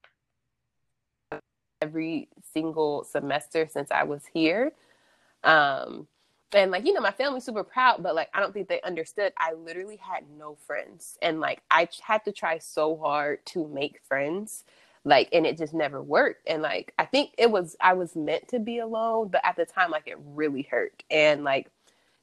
[1.82, 4.72] every single semester since I was here.
[5.44, 6.08] Um
[6.54, 9.34] and like you know my family's super proud but like i don't think they understood
[9.40, 14.00] i literally had no friends and like i had to try so hard to make
[14.08, 14.64] friends
[15.06, 18.48] like and it just never worked and like i think it was i was meant
[18.48, 21.70] to be alone but at the time like it really hurt and like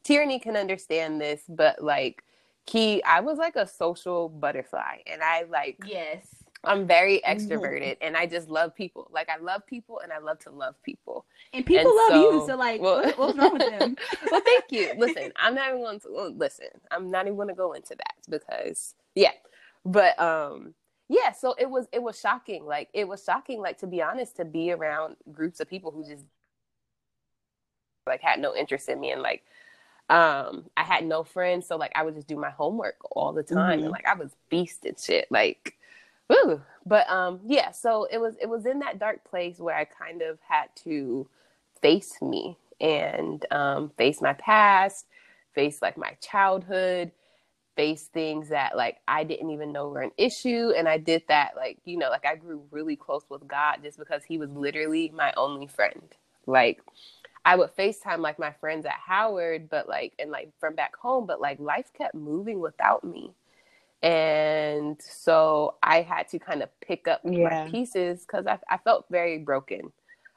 [0.03, 2.25] Tierney can understand this but like
[2.67, 6.25] key i was like a social butterfly and i like yes.
[6.65, 10.39] i'm very extroverted and i just love people like i love people and i love
[10.39, 12.41] to love people And people And love you.
[12.41, 13.97] so- So like, well- what, what's wrong with them?
[14.31, 14.93] well, thank you.
[14.97, 16.69] Listen, I'm not even going to listen.
[16.91, 19.33] I'm not even going to go into that because yeah,
[19.85, 20.75] but um,
[21.11, 21.33] yeah.
[21.33, 22.67] So it was it was shocking.
[22.67, 23.61] Like it was shocking.
[23.61, 26.25] Like to be honest, to be around groups of people who just
[28.07, 29.43] like had no interest in me and like
[30.11, 33.43] um I had no friends, so like I would just do my homework all the
[33.45, 33.85] time Mhm.
[33.85, 35.29] and like I was beast and shit.
[35.31, 35.77] Like
[36.29, 36.63] Woo.
[36.87, 40.23] But um yeah, so it was it was in that dark place where I kind
[40.23, 41.29] of had to
[41.83, 45.07] face me and um face my past,
[45.55, 47.13] face like my childhood,
[47.77, 51.53] face things that like I didn't even know were an issue and I did that
[51.57, 55.13] like, you know, like I grew really close with God just because he was literally
[55.15, 56.03] my only friend.
[56.47, 56.83] Like
[57.45, 61.27] I would FaceTime like my friends at Howard, but like and like from back home,
[61.27, 63.33] but like life kept moving without me.
[64.03, 67.41] And so I had to kind of pick up Yeah.
[67.41, 69.93] my pieces because I, I felt very broken.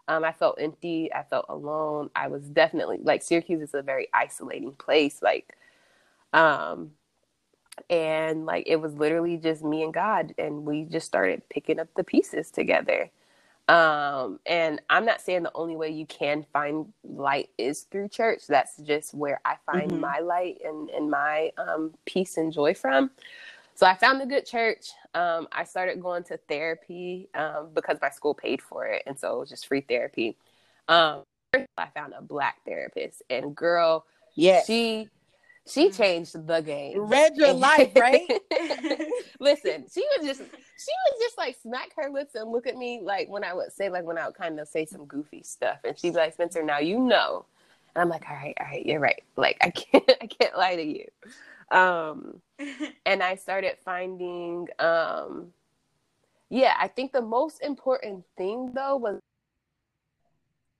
[0.09, 1.13] Um, I felt empty.
[1.13, 2.09] I felt alone.
[2.15, 5.21] I was definitely like Syracuse is a very isolating place.
[5.21, 5.55] Like,
[6.33, 6.91] um,
[7.89, 11.87] and like it was literally just me and God, and we just started picking up
[11.95, 13.09] the pieces together.
[13.69, 18.45] Um, and I'm not saying the only way you can find light is through church.
[18.47, 20.01] That's just where I find mm-hmm.
[20.01, 23.11] my light and, and my um, peace and joy from.
[23.75, 24.91] So I found a good church.
[25.15, 29.35] Um, I started going to therapy um, because my school paid for it, and so
[29.35, 30.37] it was just free therapy.
[30.87, 31.23] Um,
[31.77, 34.05] I found a black therapist, and girl,
[34.35, 35.09] yeah, she
[35.65, 37.07] she changed the game.
[37.07, 38.27] Read your life, right?
[39.39, 42.99] Listen, she was just she would just like smack her lips and look at me
[43.01, 45.77] like when I would say like when I would kind of say some goofy stuff,
[45.83, 47.45] and she'd be like, "Spencer, now you know,"
[47.95, 49.23] and I'm like, "All right, all right, you're right.
[49.37, 51.05] Like I can't I can't lie to you."
[51.71, 52.41] Um,
[53.05, 55.53] and I started finding, um,
[56.49, 59.19] yeah, I think the most important thing though was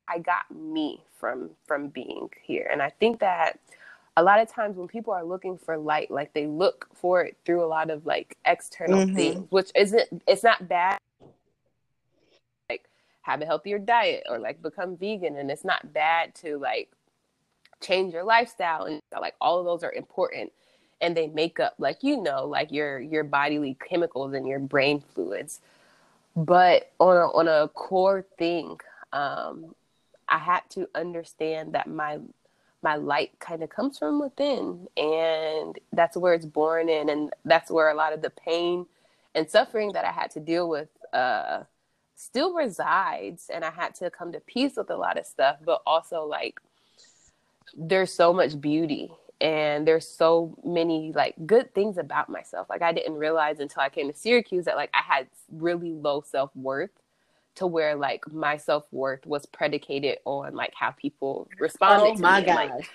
[0.08, 3.60] I got me from from being here, and I think that
[4.16, 7.38] a lot of times when people are looking for light, like they look for it
[7.46, 9.16] through a lot of like external mm-hmm.
[9.16, 11.00] things, which isn't it's not bad.
[12.70, 12.90] Like
[13.22, 16.92] have a healthier diet or like become vegan, and it's not bad to like
[17.82, 20.52] change your lifestyle, and like all of those are important,
[21.02, 25.04] and they make up like you know like your your bodily chemicals and your brain
[25.14, 25.60] fluids.
[26.36, 28.80] But on a, on a core thing,
[29.12, 29.76] um,
[30.28, 32.20] I had to understand that my
[32.84, 37.72] my light kind of comes from within and that's where it's born in and that's
[37.72, 38.86] where a lot of the pain
[39.36, 41.64] and suffering that i had to deal with uh,
[42.16, 45.82] still resides and i had to come to peace with a lot of stuff but
[45.86, 46.60] also like
[47.76, 52.70] there's so much beauty and there's so many like good things about myself.
[52.70, 56.24] Like i didn't realize until i came to syracuse that like i had really low
[56.26, 56.92] self-worth
[57.56, 62.22] to where like my self worth was predicated on like how people responded oh, to
[62.22, 62.56] my me God.
[62.56, 62.90] like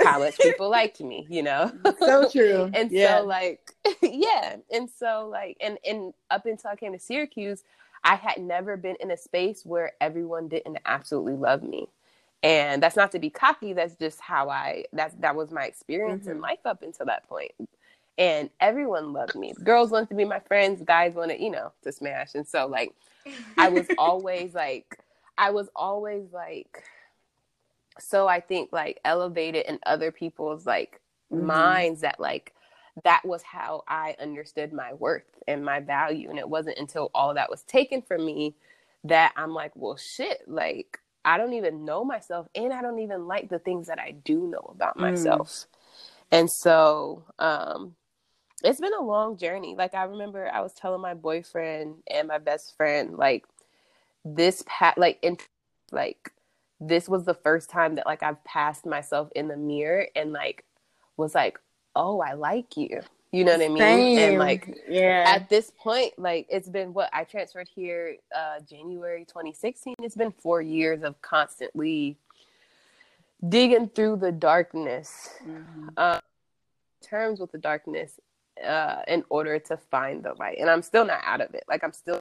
[0.00, 1.72] how much people liked me, you know.
[1.98, 2.70] So true.
[2.74, 3.18] and yeah.
[3.18, 3.72] so like
[4.02, 4.56] yeah.
[4.72, 7.64] And so like and and up until I came to Syracuse,
[8.02, 11.88] I had never been in a space where everyone didn't absolutely love me.
[12.42, 16.24] And that's not to be cocky, that's just how I that that was my experience
[16.24, 16.32] mm-hmm.
[16.32, 17.52] in life up until that point.
[18.16, 19.54] And everyone loved me.
[19.62, 22.34] Girls wanted to be my friends, guys wanted, you know, to smash.
[22.34, 22.92] And so like
[23.56, 24.98] I was always like,
[25.36, 26.84] I was always like,
[27.98, 31.00] so I think like elevated in other people's like
[31.32, 31.46] mm-hmm.
[31.46, 32.54] minds that like
[33.02, 36.30] that was how I understood my worth and my value.
[36.30, 38.54] And it wasn't until all that was taken from me
[39.04, 43.26] that I'm like, well, shit, like I don't even know myself and I don't even
[43.26, 45.02] like the things that I do know about mm.
[45.02, 45.66] myself.
[46.30, 47.94] And so, um,
[48.64, 49.74] it's been a long journey.
[49.76, 53.44] Like I remember I was telling my boyfriend and my best friend like
[54.24, 55.36] this pat like in
[55.92, 56.32] like
[56.80, 60.64] this was the first time that like I've passed myself in the mirror and like
[61.16, 61.58] was like,
[61.94, 63.00] "Oh, I like you."
[63.32, 63.78] You know what I mean?
[63.78, 64.18] Same.
[64.18, 65.24] And like yeah.
[65.26, 69.94] at this point like it's been what I transferred here uh January 2016.
[70.02, 72.16] It's been 4 years of constantly
[73.46, 75.30] digging through the darkness.
[75.44, 75.88] Mm-hmm.
[75.96, 76.20] Uh,
[77.02, 78.18] terms with the darkness
[78.62, 80.58] uh, in order to find the light.
[80.58, 81.64] And I'm still not out of it.
[81.68, 82.20] Like I'm still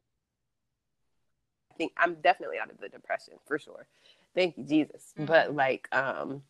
[1.71, 3.87] I think I'm definitely out of the depression for sure.
[4.35, 5.13] Thank you, Jesus.
[5.15, 5.25] Mm-hmm.
[5.25, 6.43] But like um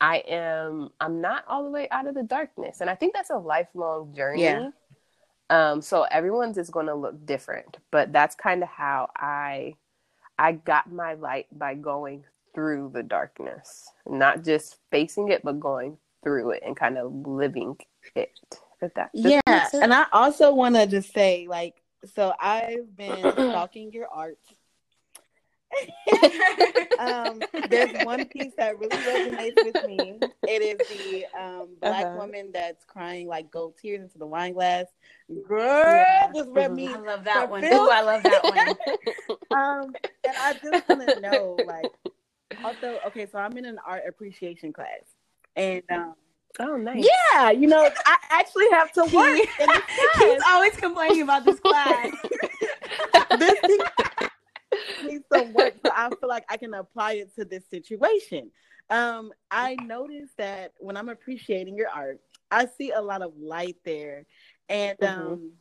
[0.00, 2.80] I am I'm not all the way out of the darkness.
[2.80, 4.42] And I think that's a lifelong journey.
[4.42, 4.70] Yeah.
[5.50, 7.78] Um so everyone's is gonna look different.
[7.90, 9.74] But that's kind of how I
[10.38, 13.88] I got my light by going through the darkness.
[14.06, 17.76] Not just facing it, but going through it and kind of living
[18.14, 18.38] it
[18.94, 19.40] that yeah
[19.72, 21.82] and i also want to just say like
[22.14, 24.38] so i've been stalking your art
[26.98, 30.18] um, there's one piece that really resonates with me.
[30.46, 32.16] It is the um, black uh-huh.
[32.18, 34.86] woman that's crying like gold tears into the wine glass.
[35.46, 36.30] Girl, yeah.
[36.34, 36.88] just read me.
[36.88, 37.64] I love that one.
[37.64, 39.38] Ooh, I love that one.
[39.58, 39.94] um,
[40.24, 41.90] and I just want to know, like,
[42.62, 45.02] also, okay, so I'm in an art appreciation class,
[45.56, 46.14] and um,
[46.60, 47.04] Oh, nice.
[47.32, 49.40] Yeah, you know, I actually have to work.
[50.18, 52.14] He's always complaining about this class.
[53.38, 53.60] this
[55.04, 58.50] needs some work, so I feel like I can apply it to this situation.
[58.90, 63.76] Um, I noticed that when I'm appreciating your art, I see a lot of light
[63.84, 64.24] there,
[64.68, 65.32] and mm-hmm.
[65.32, 65.52] um,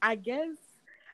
[0.00, 0.56] I guess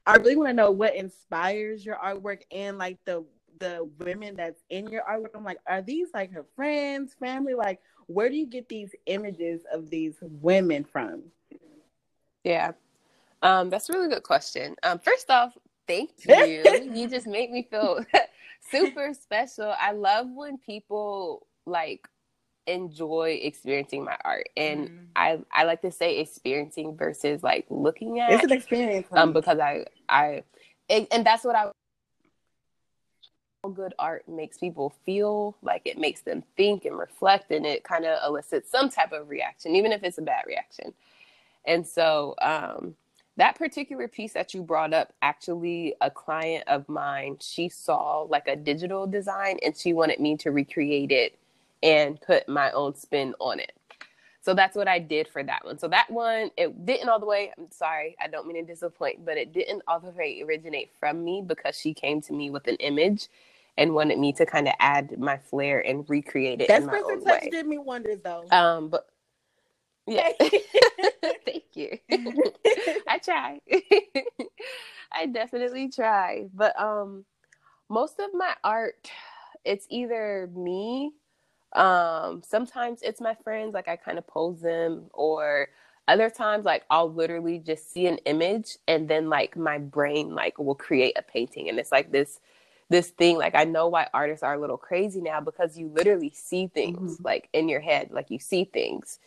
[0.07, 3.25] I really want to know what inspires your artwork and like the
[3.63, 5.37] the women that's in your artwork.
[5.37, 7.55] I'm like, are these like her friends, family?
[7.55, 11.23] Like, where do you get these images of these women from?
[12.43, 12.73] Yeah,
[13.43, 14.75] um, that's a really good question.
[14.83, 16.91] Um, first off, thank you.
[16.93, 18.05] you just make me feel
[18.71, 19.73] super special.
[19.79, 22.09] I love when people like
[22.67, 25.07] enjoy experiencing my art and mm.
[25.17, 29.59] I I like to say experiencing versus like looking at it's an experience um because
[29.59, 30.45] I I
[30.89, 31.72] it, and that's what I
[33.71, 38.05] good art makes people feel like it makes them think and reflect and it kind
[38.05, 40.93] of elicits some type of reaction even if it's a bad reaction.
[41.65, 42.97] And so um
[43.37, 48.49] that particular piece that you brought up actually a client of mine she saw like
[48.49, 51.39] a digital design and she wanted me to recreate it
[51.85, 53.73] and put my own spin on it.
[54.41, 55.79] So that's what i did for that one.
[55.79, 59.25] So that one it didn't all the way i'm sorry i don't mean to disappoint
[59.25, 62.67] but it didn't all the way originate from me because she came to me with
[62.67, 63.29] an image
[63.79, 67.03] and wanted me to kind of add my flair and recreate it that in my
[67.05, 67.49] own touch way.
[67.51, 69.07] did me wonders though um but
[70.07, 70.31] yeah.
[71.45, 71.99] Thank you.
[73.09, 73.61] I try.
[75.13, 76.47] I definitely try.
[76.55, 77.25] But um
[77.89, 79.11] most of my art
[79.65, 81.13] it's either me
[81.75, 85.69] um sometimes it's my friends like I kind of pose them or
[86.09, 90.59] other times like I'll literally just see an image and then like my brain like
[90.59, 92.41] will create a painting and it's like this
[92.93, 96.31] this thing like I know why artists are a little crazy now because you literally
[96.35, 97.25] see things mm-hmm.
[97.25, 99.19] like in your head like you see things.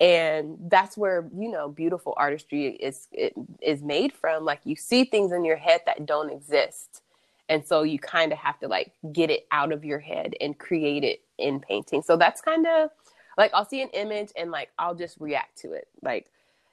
[0.00, 5.04] And that's where you know beautiful artistry is it, is made from like you see
[5.04, 7.00] things in your head that don't exist.
[7.48, 10.58] And so you kind of have to like get it out of your head and
[10.58, 12.02] create it in painting.
[12.02, 12.90] So that's kind of
[13.38, 15.86] like i'll see an image and like i'll just react to it.
[16.02, 16.26] Like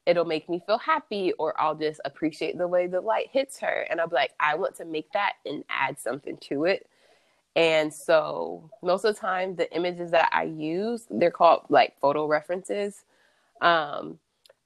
[0.06, 3.86] it'll make me feel happy or i'll just appreciate the way the light hits her
[3.90, 6.88] and i'll be like i want to make that and add something to it
[7.56, 12.26] and so most of the time the images that i use they're called like photo
[12.26, 13.04] references
[13.62, 14.18] um,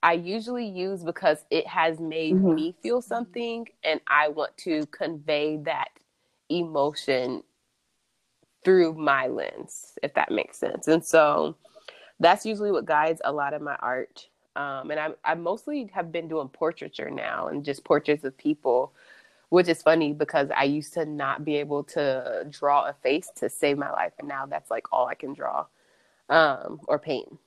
[0.06, 2.54] I usually use because it has made mm-hmm.
[2.54, 5.90] me feel something and I want to convey that
[6.50, 7.42] emotion
[8.64, 10.88] through my lens, if that makes sense.
[10.88, 11.56] And so
[12.20, 14.30] that's usually what guides a lot of my art.
[14.56, 18.94] Um, and I, I mostly have been doing portraiture now and just portraits of people,
[19.50, 23.50] which is funny because I used to not be able to draw a face to
[23.50, 24.14] save my life.
[24.20, 25.66] And now that's like all I can draw
[26.30, 27.38] um, or paint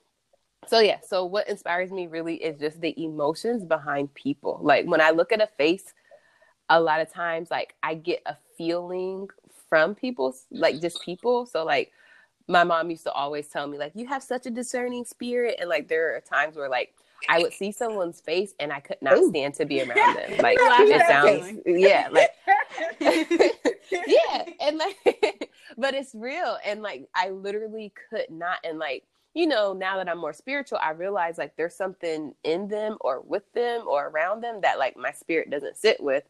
[0.67, 5.01] so yeah so what inspires me really is just the emotions behind people like when
[5.01, 5.93] i look at a face
[6.69, 9.27] a lot of times like i get a feeling
[9.69, 11.91] from people like just people so like
[12.49, 15.69] my mom used to always tell me like you have such a discerning spirit and
[15.69, 16.93] like there are times where like
[17.27, 19.29] I would see someone's face and I could not Ooh.
[19.29, 20.37] stand to be around them.
[20.39, 22.31] Like it sounds, yeah, like
[23.91, 26.57] yeah, and like, but it's real.
[26.65, 28.59] And like I literally could not.
[28.63, 32.67] And like you know, now that I'm more spiritual, I realize like there's something in
[32.67, 36.23] them or with them or around them that like my spirit doesn't sit with.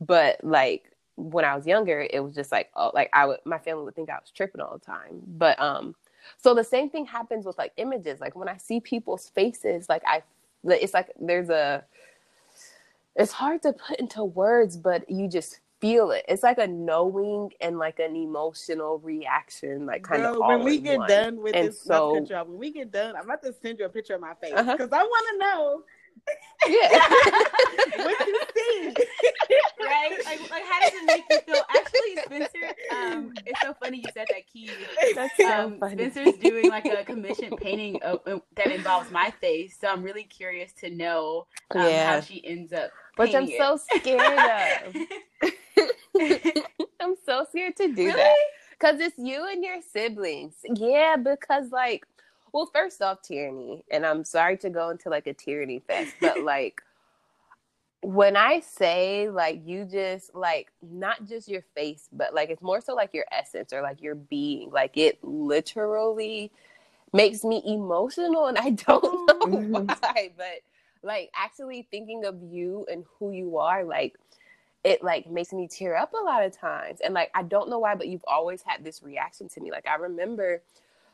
[0.00, 3.58] But like when I was younger, it was just like, oh, like I would, my
[3.58, 5.20] family would think I was tripping all the time.
[5.26, 5.94] But, um,
[6.36, 8.20] so the same thing happens with like images.
[8.20, 10.22] Like when I see people's faces, like I,
[10.64, 11.84] it's like there's a,
[13.14, 16.24] it's hard to put into words, but you just feel it.
[16.28, 20.48] It's like a knowing and like an emotional reaction, like kind Girl, of.
[20.48, 21.08] when we get one.
[21.08, 23.84] done with and this so, picture, when we get done, I'm about to send you
[23.84, 24.88] a picture of my face because uh-huh.
[24.92, 25.82] I want to know.
[26.66, 26.98] Yeah.
[27.96, 28.94] what do you see?
[29.80, 30.10] right?
[30.24, 31.62] Like, like, how does it make you feel?
[31.68, 34.70] Actually, Spencer, um, it's so funny you said that key.
[35.14, 36.10] That's so um, funny.
[36.10, 40.24] Spencer's doing like a commission painting of, uh, that involves my face, so I'm really
[40.24, 42.14] curious to know um, yeah.
[42.14, 42.90] how she ends up.
[43.16, 43.58] Which I'm it.
[43.58, 44.20] so scared
[44.86, 44.96] of.
[47.00, 48.12] I'm so scared to do really?
[48.12, 48.34] that
[48.78, 50.54] because it's you and your siblings.
[50.74, 52.06] Yeah, because like,
[52.56, 56.40] well, first off, Tierney, and I'm sorry to go into like a Tierney fest, but
[56.42, 56.80] like,
[58.00, 62.80] when I say like you just like not just your face, but like it's more
[62.80, 66.50] so like your essence or like your being, like it literally
[67.12, 69.72] makes me emotional, and I don't know mm-hmm.
[69.74, 70.62] why, but
[71.02, 74.16] like actually thinking of you and who you are, like
[74.82, 77.00] it like makes me tear up a lot of times.
[77.04, 79.70] And like I don't know why, but you've always had this reaction to me.
[79.70, 80.62] Like I remember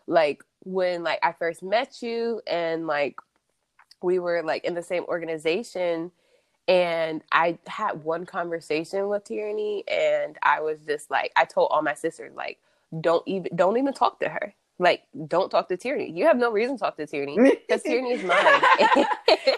[0.06, 3.16] like when like I first met you and like
[4.02, 6.10] we were like in the same organization
[6.68, 11.82] and I had one conversation with Tierney and I was just like I told all
[11.82, 12.58] my sisters like
[13.00, 14.54] don't even don't even talk to her.
[14.78, 16.10] Like, don't talk to Tierney.
[16.10, 18.62] You have no reason to talk to Tierney because is mine.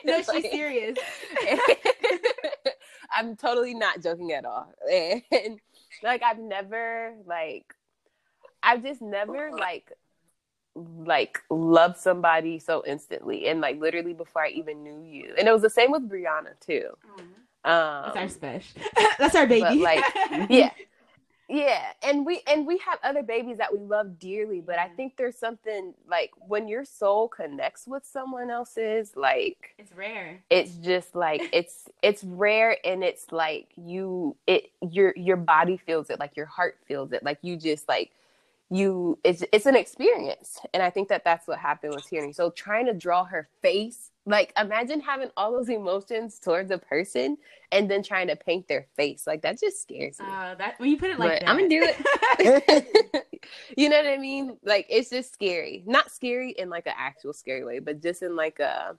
[0.04, 0.98] no, she's like, serious.
[3.16, 4.72] I'm totally not joking at all.
[4.90, 5.60] And
[6.02, 7.74] like I've never like
[8.62, 9.92] I've just never like
[10.74, 15.34] like love somebody so instantly and like literally before I even knew you.
[15.38, 16.88] And it was the same with Brianna too.
[17.64, 18.82] Um, That's our special.
[19.18, 19.80] That's our baby.
[19.80, 20.04] like
[20.50, 20.70] yeah.
[21.48, 25.16] yeah and we and we have other babies that we love dearly but i think
[25.16, 31.14] there's something like when your soul connects with someone else's like it's rare it's just
[31.14, 36.34] like it's it's rare and it's like you it your your body feels it like
[36.34, 38.10] your heart feels it like you just like
[38.70, 40.58] you it's it's an experience.
[40.72, 44.10] And i think that that's what happened with tierney so trying to draw her face
[44.26, 47.36] like imagine having all those emotions towards a person
[47.72, 49.26] and then trying to paint their face.
[49.26, 50.26] Like that just scares me.
[50.26, 51.50] Uh, that when you put it like but that.
[51.50, 53.26] I'm gonna do it.
[53.76, 54.56] You know what i mean?
[54.64, 55.82] Like it's just scary.
[55.86, 58.96] Not scary in like an actual scary way but just in like a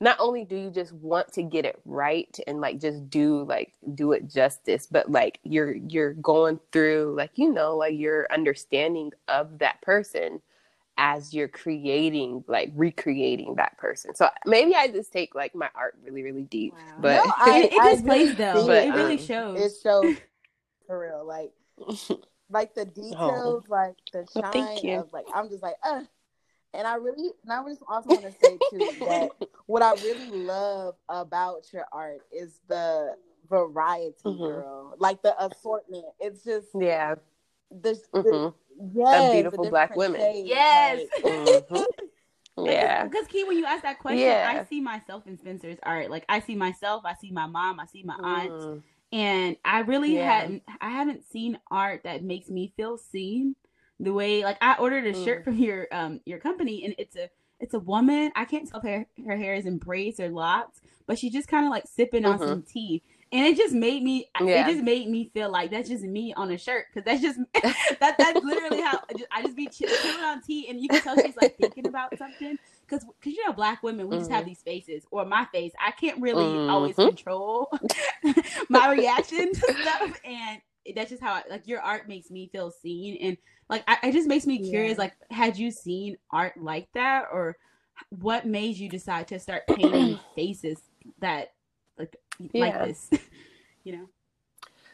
[0.00, 3.72] not only do you just want to get it right and like just do like
[3.94, 9.10] do it justice but like you're you're going through like you know like your understanding
[9.28, 10.40] of that person
[10.98, 14.14] as you're creating like recreating that person.
[14.14, 17.02] So maybe i just take like my art really really deep Wow.
[17.02, 18.66] but No, I- it, it I displays really though.
[18.66, 20.16] But, it really um, shows It shows.
[20.86, 21.52] for real, like
[22.50, 24.92] like the details, like the Well, thank shine you.
[25.00, 26.02] of like I'm just like, uh
[26.74, 29.30] and I really and I just also want to say too that
[29.66, 33.16] what I really love about your art is the
[33.48, 34.38] variety, Mhm.
[34.38, 34.94] girl.
[34.98, 36.04] Like the assortment.
[36.20, 37.14] It's just yeah
[37.70, 38.54] the, the Mhm.
[38.94, 40.20] yes, the beautiful black women.
[40.20, 41.08] shades, Yes.
[41.22, 41.24] like-
[42.56, 42.66] Mhm.
[42.66, 44.60] yeah Because Key, when you ask that question, Yeah.
[44.60, 46.10] I see myself in Spencer's art.
[46.10, 48.82] Like I see myself, I see my mom, I see my aunt, Mm.
[49.12, 50.40] and I really Yeah.
[50.40, 53.56] hadn't, I haven't seen art that makes me feel seen.
[53.98, 55.24] The way, like I ordered a Mm.
[55.24, 57.30] shirt from your um your company, and it's a
[57.60, 58.30] it's a woman.
[58.36, 61.48] I can't tell if her her hair is in braids or locks, but she's just
[61.48, 62.48] kind of like sipping on Mhm.
[62.48, 63.02] some tea.
[63.32, 64.30] And it just made me.
[64.40, 64.68] Yeah.
[64.68, 67.40] It just made me feel like that's just me on a shirt because that's just
[68.00, 68.16] that.
[68.18, 71.00] That's literally how I just, I just be chill- chilling on tea, and you can
[71.00, 74.44] tell she's like thinking about something because because you know black women we just have
[74.44, 77.08] these faces or my face I can't really always Mhm.
[77.08, 77.68] control
[78.68, 80.60] my reaction to stuff and
[80.94, 83.36] that's just how I, like your art makes me feel seen and
[83.68, 84.98] like I, it just makes me curious Yeah.
[84.98, 87.56] like had you seen art like that or
[88.10, 90.80] what made you decide to start painting faces
[91.20, 91.52] that
[91.98, 92.16] like
[92.56, 93.10] like this
[93.84, 94.08] you know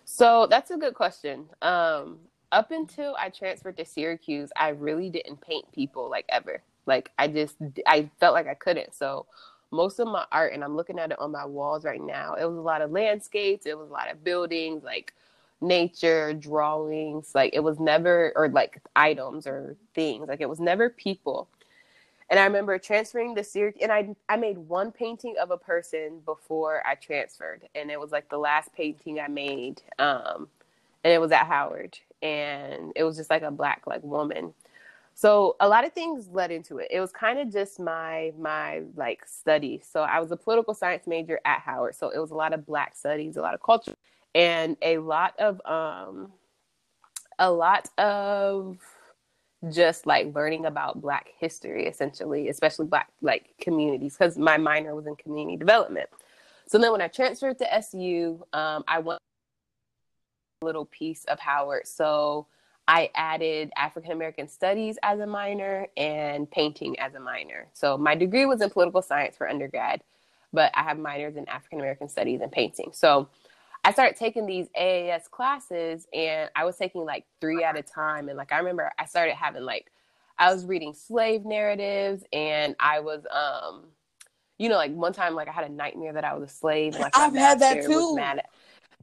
[0.05, 1.47] So that's a good question.
[1.63, 2.19] Um,
[2.51, 6.63] up until I transferred to Syracuse, I really didn't paint people like ever.
[6.87, 8.95] Like I just I felt like I couldn't.
[8.95, 9.27] So
[9.71, 12.45] most of my art, and I'm looking at it on my walls right now, it
[12.45, 15.15] was a lot of landscapes, it was a lot of buildings, like
[15.63, 17.35] nature, drawings.
[17.35, 20.29] Like it was never or like items or things.
[20.29, 21.49] Like it was never people.
[22.31, 26.21] And I remember transferring to Syracuse, and I I made one painting of a person
[26.25, 30.49] before I transferred, and it was like the last painting I made, um,
[31.05, 34.55] and it was at Howard, and it was just like a black like woman.
[35.15, 36.89] So a lot of things led into it.
[36.91, 39.83] It was kind of just my my like study.
[39.85, 42.65] So I was a political science major at Howard, so it was a lot of
[42.67, 43.95] black studies, a lot of culture,
[44.35, 46.33] and a lot of um,
[47.39, 48.79] a lot of
[49.71, 55.07] just like learning about black history essentially especially black like communities because my minor was
[55.07, 56.09] in community development.
[56.67, 59.21] So then when i transferred to su um, i went
[60.63, 61.87] a little piece of howard.
[61.87, 62.47] So
[62.89, 67.69] i added african american studies as a minor and painting as a minor.
[67.73, 70.03] So my degree was in political science for undergrad
[70.53, 72.91] but i have minors in african american studies and painting.
[72.93, 73.29] So
[73.85, 78.29] I started taking these AAS classes and I was taking like three at a time.
[78.29, 79.91] And like, I remember I started having like,
[80.39, 83.87] I was reading slave narratives and I was, um,
[84.59, 86.95] you know, like one time, like I had a nightmare that I was a slave.
[86.95, 88.15] And, like I've had that too.
[88.15, 88.51] mad at-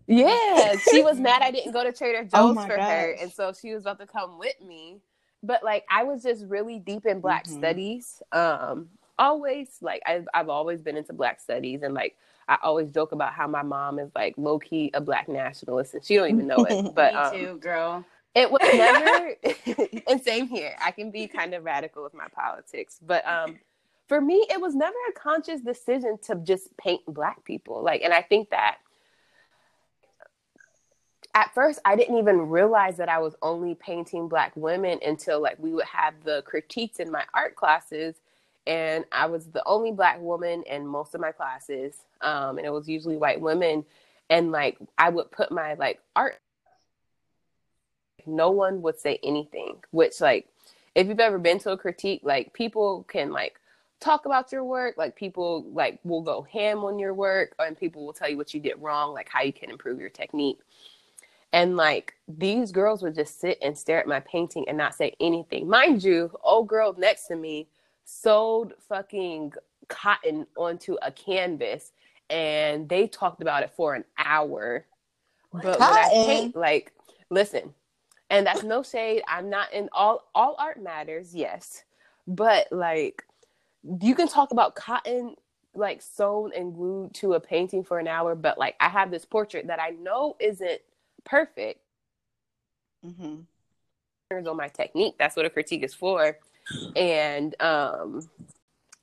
[0.07, 3.11] yeah, she was mad I didn't go to Trader Joe's Oh for her.
[3.19, 5.01] And so she was about to come with me.
[5.43, 7.57] But like, I was just really deep in Black Mhm.
[7.57, 8.21] studies.
[8.32, 12.15] Um, always like I've, I've always been into Black studies and like,
[12.50, 16.04] I always joke about how my mom is like low key a black nationalist and
[16.04, 16.91] she don't even know it.
[16.95, 19.36] But me um, too girl it was never
[20.10, 20.76] and same here.
[20.84, 23.00] I can be kind of radical with my politics.
[23.06, 23.60] But um
[24.08, 27.84] for me it was never a conscious decision to just paint black people.
[27.84, 28.78] Like and I think that
[31.36, 35.60] at first I didn't even realize that I was only painting black women until like
[35.60, 38.16] we would have the critiques in my art classes
[38.68, 41.95] and I was the only black woman in most of my classes.
[42.22, 43.86] Um, and it was usually white women.
[44.30, 46.39] And like I would put my like art
[48.26, 50.47] no one would say anything, which like
[50.95, 53.60] if you've ever been to a critique, like people can like
[53.99, 58.05] talk about your work, like people like will go ham on your work and people
[58.05, 60.60] will tell you what you did wrong, like how you can improve your technique.
[61.51, 65.16] And like these girls would just sit and stare at my painting and not say
[65.20, 65.68] anything.
[65.68, 67.68] Mind you, old girl next to me
[68.10, 69.53] sewed fucking
[69.88, 71.91] cotton onto a canvas
[72.30, 74.86] and they talked about it for an hour.
[75.51, 76.26] But when I Cotton?
[76.26, 76.93] paint, like
[77.30, 77.74] listen,
[78.30, 79.24] and that's no shade.
[79.28, 81.84] I'm not in all all art matters, yes,
[82.28, 83.24] but like
[84.01, 85.36] you can talk about cotton
[85.74, 89.26] like sewn and glued to a painting for an hour, but like I have this
[89.26, 90.82] portrait that I know isn't
[91.26, 91.80] perfect.
[93.05, 93.41] Mm-hmm.
[94.45, 96.38] On my technique, that's what a critique is for,
[96.95, 98.28] and um,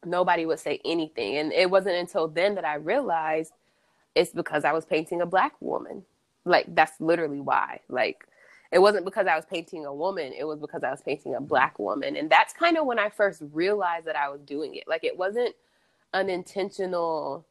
[0.04, 1.38] nobody would say anything.
[1.38, 3.52] And it wasn't until then that I realized
[4.14, 6.04] it's because I was painting a black woman.
[6.44, 7.80] Like that's literally why.
[7.88, 8.26] Like
[8.72, 11.40] it wasn't because I was painting a woman, it was because I was painting a
[11.40, 12.16] black woman.
[12.16, 14.84] And that's kind of when I first realized that I was doing it.
[14.88, 15.54] Like it wasn't
[16.14, 17.46] an intentional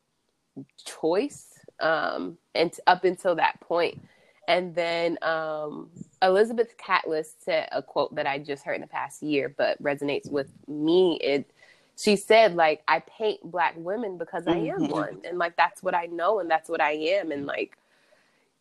[0.85, 1.47] choice
[1.79, 4.01] um, and up until that point.
[4.47, 5.89] And then um,
[6.21, 10.29] Elizabeth Catlett said a quote that I just heard in the past year, but resonates
[10.29, 11.17] with me.
[11.21, 11.49] It
[11.97, 14.91] she said like I paint black women because I am mm-hmm.
[14.91, 17.77] one, and like that's what I know and that's what I am, and like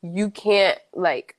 [0.03, 1.37] you can't like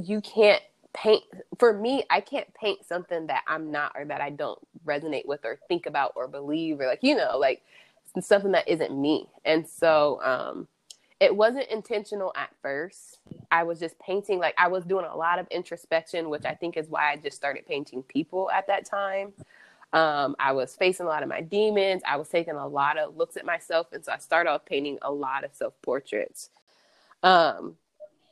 [0.00, 0.62] you can't
[0.92, 1.24] paint
[1.58, 5.44] for me i can't paint something that i'm not or that i don't resonate with
[5.44, 7.62] or think about or believe or like you know like
[8.20, 10.68] something that isn't me and so um
[11.24, 13.18] it wasn't intentional at first.
[13.50, 16.76] I was just painting like i was doing a lot of introspection which i think
[16.76, 19.32] is why i just started painting people at that time.
[19.92, 22.02] Um, i was facing a lot of my demons.
[22.06, 24.98] I was taking a lot of looks at myself and so i started off painting
[25.02, 26.50] a lot of self portraits
[27.22, 27.76] um,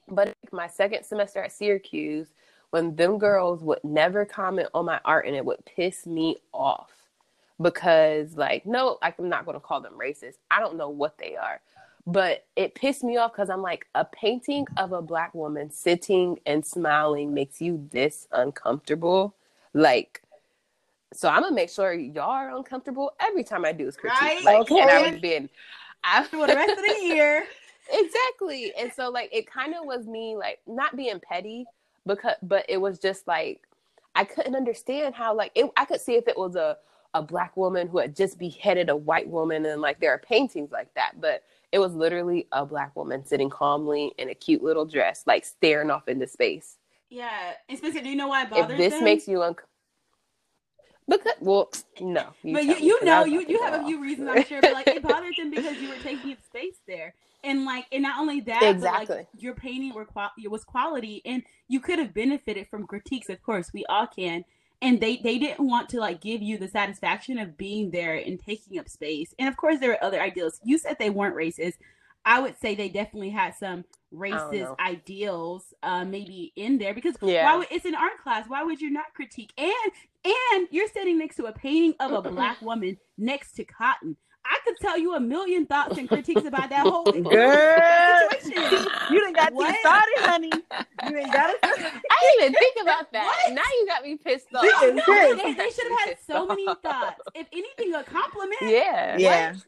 [0.09, 2.29] but my second semester at syracuse
[2.71, 6.91] when them girls would never comment on my art and it would piss me off
[7.61, 10.39] because like no like i'm not going to call them racist.
[10.51, 11.61] I don't know what they are
[12.07, 16.39] but it pissed me off because i'm like a painting of a black woman sitting
[16.47, 19.35] and smiling makes you this uncomfortable
[19.73, 20.23] like
[21.13, 24.45] so i'm gonna make sure y'all are uncomfortable every time i do this critique right?
[24.45, 24.81] like okay.
[24.81, 25.49] and i was being
[26.05, 27.45] I, for the rest of the year
[27.93, 31.65] exactly and so like it kind of was me like not being petty
[32.07, 33.63] because but it was just like
[34.15, 36.77] I couldn't understand how like it, I could see if it was a
[37.15, 40.73] a black woman who had just beheaded a white woman and like there are paintings
[40.73, 41.43] like that but
[41.73, 45.91] it was literally a black woman sitting calmly in a cute little dress like staring
[45.91, 46.77] off into space.
[47.11, 49.05] Yeah and Spencer do you know why it bothers if this them?
[49.05, 49.69] makes you uncomfortable
[51.09, 51.71] because well
[52.01, 54.73] no you but you, you know you, you have a few reasons i'm sure but
[54.73, 57.15] like it bothered them because you were taking up space there.
[57.45, 61.23] And like and not only that exactly but, like, your painting were qual- was quality
[61.25, 64.45] and you could have benefited from critiques of course we all can
[64.83, 68.39] and they they didn't want to like give you the satisfaction of being there and
[68.39, 69.35] taking up space.
[69.39, 70.61] And of course there were other ideals.
[70.65, 71.75] You said they weren't racist.
[72.25, 77.45] I would say they definitely had some racist ideals uh maybe in there because yeah.
[77.47, 78.45] why would, it's an art class.
[78.49, 79.53] Why would you not critique?
[79.57, 79.93] And
[80.25, 84.59] and you're sitting next to a painting of a black woman next to cotton I
[84.65, 88.87] could tell you a million thoughts and critiques about that whole Girl, situation.
[89.11, 90.51] You didn't got me started, honey.
[91.05, 91.59] You didn't got it.
[91.63, 93.25] I didn't even think about that.
[93.25, 93.55] What?
[93.55, 94.65] Now you got me pissed off.
[94.65, 97.21] No, no, they, they should have had so many thoughts.
[97.35, 98.61] If anything, a compliment.
[98.63, 99.17] Yeah.
[99.19, 99.53] Yeah.
[99.53, 99.63] What?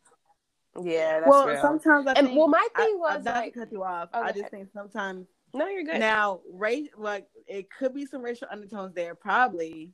[0.85, 1.21] Yeah.
[1.27, 1.61] well, real.
[1.61, 4.09] sometimes I and think, well, my thing was I, like, to cut you off.
[4.13, 5.27] Oh, I just think sometimes.
[5.53, 6.01] No, you're good.
[6.01, 9.93] Now, race, like it could be some racial undertones there, probably.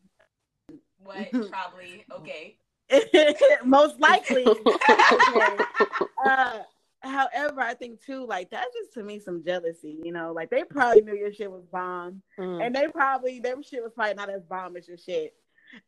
[0.99, 1.31] What?
[1.51, 2.05] probably.
[2.11, 2.57] Okay.
[3.65, 4.45] most likely.
[6.27, 6.59] uh,
[7.03, 9.99] however, I think too, like that's just to me some jealousy.
[10.03, 12.65] You know, like they probably knew your shit was bomb, mm.
[12.65, 15.35] and they probably their shit was probably not as bomb as your shit,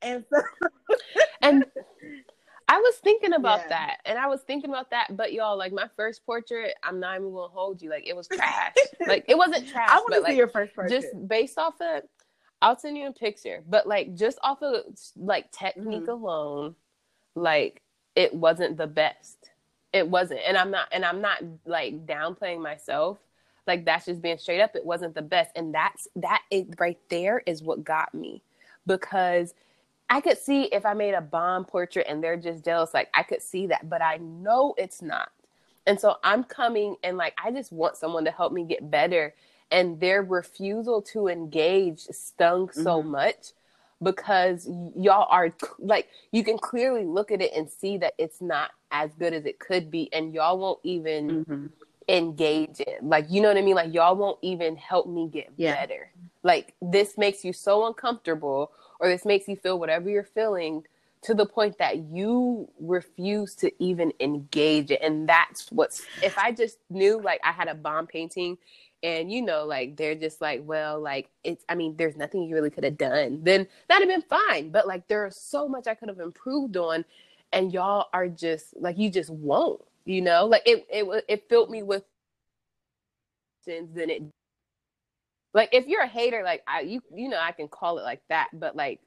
[0.00, 0.42] and so
[1.42, 1.64] and.
[2.68, 3.68] I was thinking about yeah.
[3.68, 7.16] that, and I was thinking about that, but y'all, like my first portrait, I'm not
[7.16, 7.90] even gonna hold you.
[7.90, 8.72] Like it was trash.
[9.07, 9.90] like it wasn't trash.
[9.90, 11.03] I want to see like, your first portrait.
[11.03, 12.05] Just based off of,
[12.62, 13.62] I'll send you a picture.
[13.68, 14.84] But like just off of
[15.16, 16.11] like technique mm-hmm.
[16.11, 16.76] alone,
[17.34, 17.82] like
[18.14, 19.50] it wasn't the best.
[19.92, 20.40] It wasn't.
[20.46, 23.18] And I'm not and I'm not like downplaying myself.
[23.66, 24.74] Like that's just being straight up.
[24.74, 25.50] It wasn't the best.
[25.56, 28.42] And that's that it right there is what got me.
[28.86, 29.54] Because
[30.10, 33.22] I could see if I made a bomb portrait and they're just jealous, like I
[33.22, 35.30] could see that, but I know it's not.
[35.86, 39.34] And so I'm coming and like I just want someone to help me get better.
[39.70, 43.10] And their refusal to engage stung so mm-hmm.
[43.10, 43.52] much
[44.03, 48.70] because y'all are like you can clearly look at it and see that it's not
[48.90, 51.66] as good as it could be and y'all won't even mm-hmm.
[52.09, 55.50] engage it like you know what i mean like y'all won't even help me get
[55.57, 55.74] yeah.
[55.74, 56.11] better
[56.42, 60.82] like this makes you so uncomfortable or this makes you feel whatever you're feeling
[61.22, 66.50] to the point that you refuse to even engage it and that's what's if i
[66.50, 68.59] just knew like i had a bomb painting
[69.03, 72.55] and you know like they're just like well like it's i mean there's nothing you
[72.55, 75.94] really could have done then that'd have been fine but like there's so much i
[75.94, 77.05] could have improved on
[77.53, 81.70] and y'all are just like you just won't you know like it it it filled
[81.70, 82.05] me with
[83.66, 84.22] then it
[85.55, 88.22] like if you're a hater, like I you you know I can call it like
[88.28, 89.00] that, but like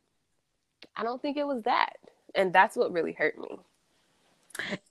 [0.96, 1.94] I don't think it was that,
[2.36, 3.60] and that's what really hurt me.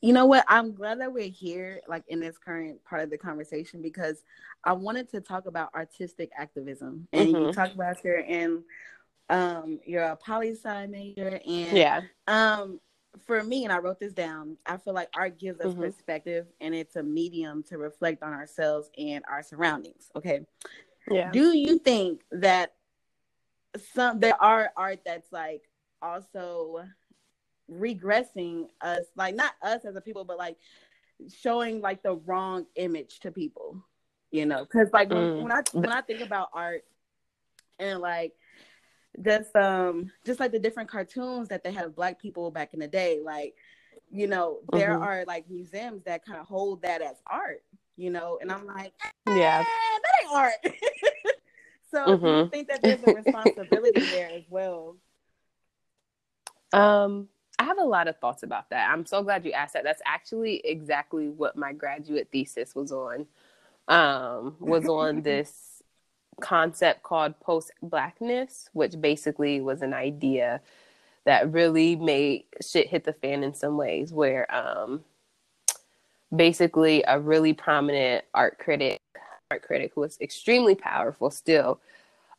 [0.03, 0.45] You know what?
[0.49, 4.23] I'm glad that we're here, like in this current part of the conversation, because
[4.65, 7.47] I wanted to talk about artistic activism, and mm-hmm.
[7.47, 8.63] you talked about here and
[9.31, 12.79] um you're a poli sci major and yeah um
[13.27, 15.83] for me and i wrote this down i feel like art gives us mm-hmm.
[15.83, 20.41] perspective and it's a medium to reflect on ourselves and our surroundings okay
[21.11, 22.75] yeah do you think that
[23.95, 25.63] some there are art that's like
[26.03, 26.85] also
[27.71, 30.57] regressing us like not us as a people but like
[31.35, 33.83] showing like the wrong image to people
[34.31, 35.37] you know because like mm.
[35.37, 36.85] when, when i when i think about art
[37.79, 38.33] and like
[39.23, 42.81] just um just like the different cartoons that they had of black people back in
[42.81, 43.55] the day like
[44.11, 45.03] you know there mm-hmm.
[45.03, 47.63] are like museums that kind of hold that as art
[47.97, 50.53] you know and i'm like eh, yeah that ain't art
[51.91, 52.47] so mm-hmm.
[52.47, 54.97] i think that there's a responsibility there as well
[56.73, 57.29] um
[57.59, 60.03] i have a lot of thoughts about that i'm so glad you asked that that's
[60.05, 63.27] actually exactly what my graduate thesis was on
[63.89, 65.75] um was on this
[66.41, 70.61] concept called post blackness, which basically was an idea
[71.25, 75.05] that really made shit hit the fan in some ways, where um,
[76.35, 79.01] basically a really prominent art critic,
[79.51, 81.81] art critic who was extremely powerful still.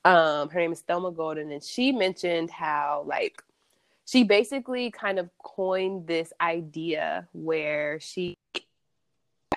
[0.03, 3.41] Um, her name is Thelma Golden, and she mentioned how like
[4.05, 8.37] she basically kind of coined this idea where she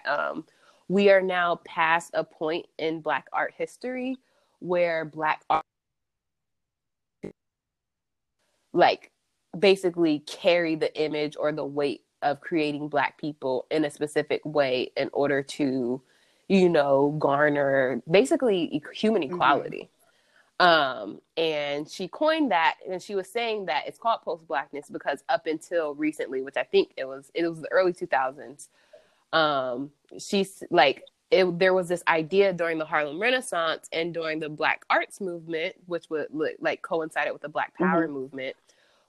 [0.07, 0.45] um,
[0.89, 4.17] we are now past a point in black art history
[4.61, 5.65] where black art
[8.73, 9.11] like
[9.59, 14.91] basically carry the image or the weight of creating black people in a specific way
[14.97, 16.01] in order to
[16.49, 19.35] you know garner basically human mm-hmm.
[19.35, 19.91] equality.
[20.61, 25.23] Um and she coined that and she was saying that it's called post blackness because
[25.29, 28.69] up until recently which i think it was it was the early 2000s
[29.33, 34.49] um she's like it, there was this idea during the Harlem Renaissance and during the
[34.49, 36.29] Black Arts movement, which would
[36.59, 38.15] like coincided with the Black Power mm-hmm.
[38.15, 38.57] movement,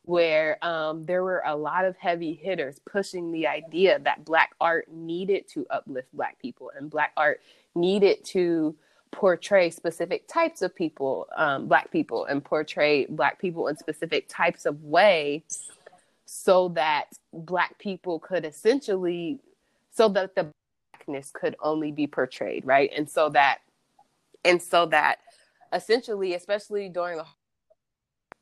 [0.03, 4.87] where um, there were a lot of heavy hitters pushing the idea that Black art
[4.91, 7.39] needed to uplift Black people and Black art
[7.75, 8.75] needed to
[9.11, 14.65] portray specific types of people, um, Black people, and portray Black people in specific types
[14.65, 15.43] of way
[16.25, 19.39] so that Black people could essentially,
[19.91, 20.51] so that the
[20.93, 22.91] blackness could only be portrayed, right?
[22.95, 23.59] And so that,
[24.45, 25.19] and so that
[25.73, 27.25] essentially, especially during the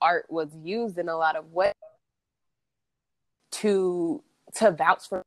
[0.01, 1.74] art was used in a lot of ways
[3.51, 4.22] to
[4.56, 5.24] to vouch for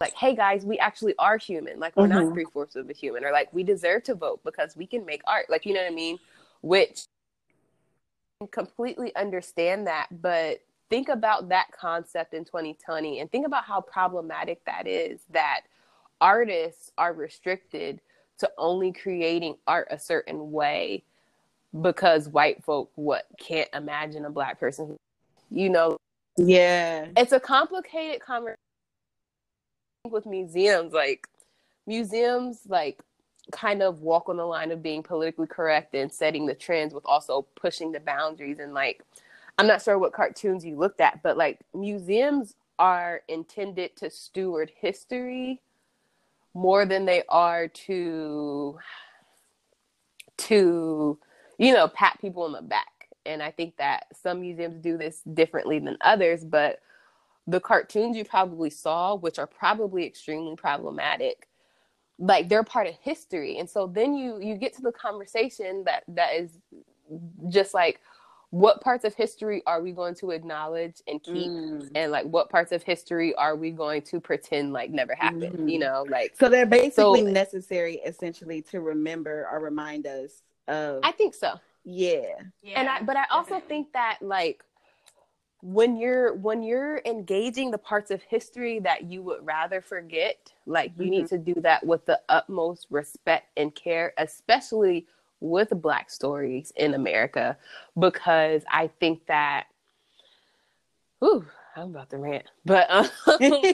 [0.00, 1.78] like hey guys we actually are human.
[1.78, 2.26] Like we're mm-hmm.
[2.26, 5.06] not three fourths of a human or like we deserve to vote because we can
[5.06, 5.46] make art.
[5.48, 6.18] Like you know what i mean?
[6.60, 7.06] Which
[8.50, 10.60] completely understand that but
[10.90, 15.60] think about that concept in 2020 and think about how problematic that is that
[16.20, 18.00] artists are restricted
[18.38, 21.04] to only creating art a certain way
[21.80, 24.98] because white folk what can't imagine a black person
[25.50, 25.96] you know
[26.36, 27.06] yeah.
[27.16, 28.56] It's a complicated conversation
[30.10, 31.28] with museums like
[31.86, 32.98] museums like
[33.52, 37.04] kind of walk on the line of being politically correct and setting the trends with
[37.06, 39.02] also pushing the boundaries and like
[39.58, 44.72] i'm not sure what cartoons you looked at but like museums are intended to steward
[44.76, 45.60] history
[46.54, 48.76] more than they are to
[50.36, 51.18] to
[51.58, 52.91] you know pat people on the back
[53.26, 56.80] and i think that some museums do this differently than others but
[57.46, 61.48] the cartoons you probably saw which are probably extremely problematic
[62.18, 66.04] like they're part of history and so then you you get to the conversation that
[66.08, 66.58] that is
[67.48, 68.00] just like
[68.52, 71.90] what parts of history are we going to acknowledge and keep mm.
[71.94, 75.68] and like what parts of history are we going to pretend like never happened mm-hmm.
[75.68, 81.00] you know like so they're basically so, necessary essentially to remember or remind us of
[81.02, 81.54] i think so
[81.84, 82.20] yeah
[82.62, 84.62] yeah and i but i also think that like
[85.62, 90.92] when you're when you're engaging the parts of history that you would rather forget like
[90.96, 91.10] you mm-hmm.
[91.10, 95.06] need to do that with the utmost respect and care especially
[95.42, 97.58] with Black stories in America
[97.98, 99.66] because I think that,
[101.22, 101.44] ooh,
[101.76, 103.08] I'm about to rant, but um,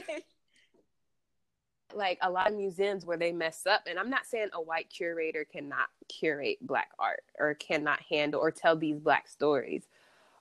[1.93, 4.89] like a lot of museums where they mess up, and I'm not saying a white
[4.89, 9.83] curator cannot curate Black art or cannot handle or tell these Black stories,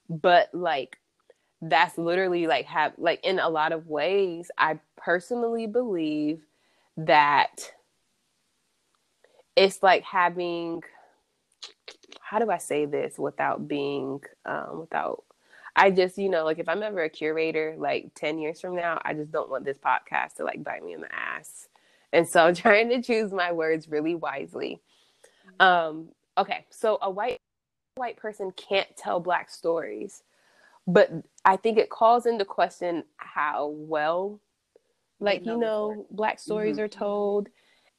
[0.09, 0.99] but like
[1.61, 6.43] that's literally like have like in a lot of ways, I personally believe
[6.97, 7.73] that
[9.57, 10.83] it's like having
[12.21, 15.25] how do I say this without being um, without
[15.79, 19.01] I just, you know, like if I'm ever a curator, like 10 years from now,
[19.05, 21.69] I just don't want this podcast to like bite me in the ass.
[22.13, 24.81] And so I'm trying to choose my words really wisely.
[25.61, 27.39] Um, okay, so a white
[27.95, 30.23] white person can't tell black stories,
[30.87, 31.11] but
[31.45, 34.41] I think it calls into question how well,
[35.21, 36.85] like you know, black stories mm-hmm.
[36.85, 37.49] are told,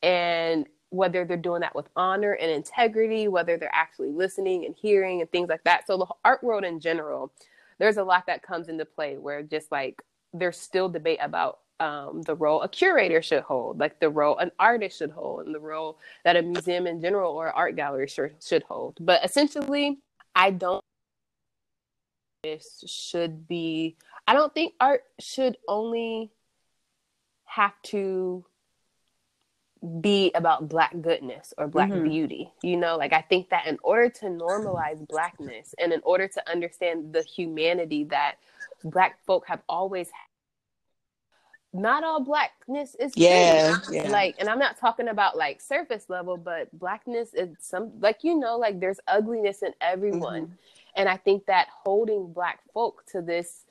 [0.03, 5.21] and whether they're doing that with honor and integrity, whether they're actually listening and hearing
[5.21, 5.85] and things like that.
[5.85, 7.31] So the art world in general,
[7.79, 10.01] there's a lot that comes into play where just like
[10.33, 14.51] there's still debate about um, the role a curator should hold, like the role an
[14.59, 18.35] artist should hold, and the role that a museum in general or art gallery should,
[18.43, 18.97] should hold.
[18.99, 19.99] But essentially,
[20.35, 20.83] I don't
[22.43, 26.31] this should be I don't think art should only
[27.45, 28.45] have to
[30.01, 32.03] be about black goodness or black mm-hmm.
[32.03, 32.51] beauty.
[32.63, 36.51] You know, like I think that in order to normalize blackness and in order to
[36.51, 38.35] understand the humanity that
[38.83, 40.29] black folk have always had
[41.71, 46.35] not all blackness is yeah, yeah, like and i'm not talking about like surface level
[46.35, 50.53] but blackness is some like you know like there's ugliness in everyone mm-hmm.
[50.95, 53.65] and i think that holding black folk to this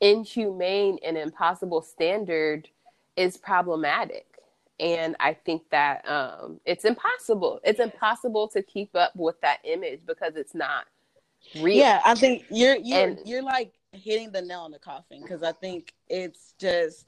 [0.00, 2.68] inhumane and impossible standard
[3.16, 4.26] is problematic
[4.80, 10.00] and i think that um it's impossible it's impossible to keep up with that image
[10.06, 10.86] because it's not
[11.60, 15.22] real yeah i think you're you're and, you're like hitting the nail on the coffin
[15.22, 17.06] because i think it's just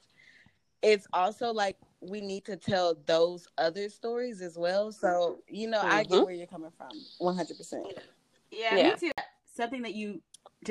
[0.82, 4.92] it's also like we need to tell those other stories as well.
[4.92, 5.90] So, you know, mm-hmm.
[5.90, 6.24] I get mm-hmm.
[6.24, 6.90] where you're coming from
[7.20, 7.72] 100%.
[8.50, 9.10] Yeah, yeah, me too.
[9.54, 10.20] Something that you,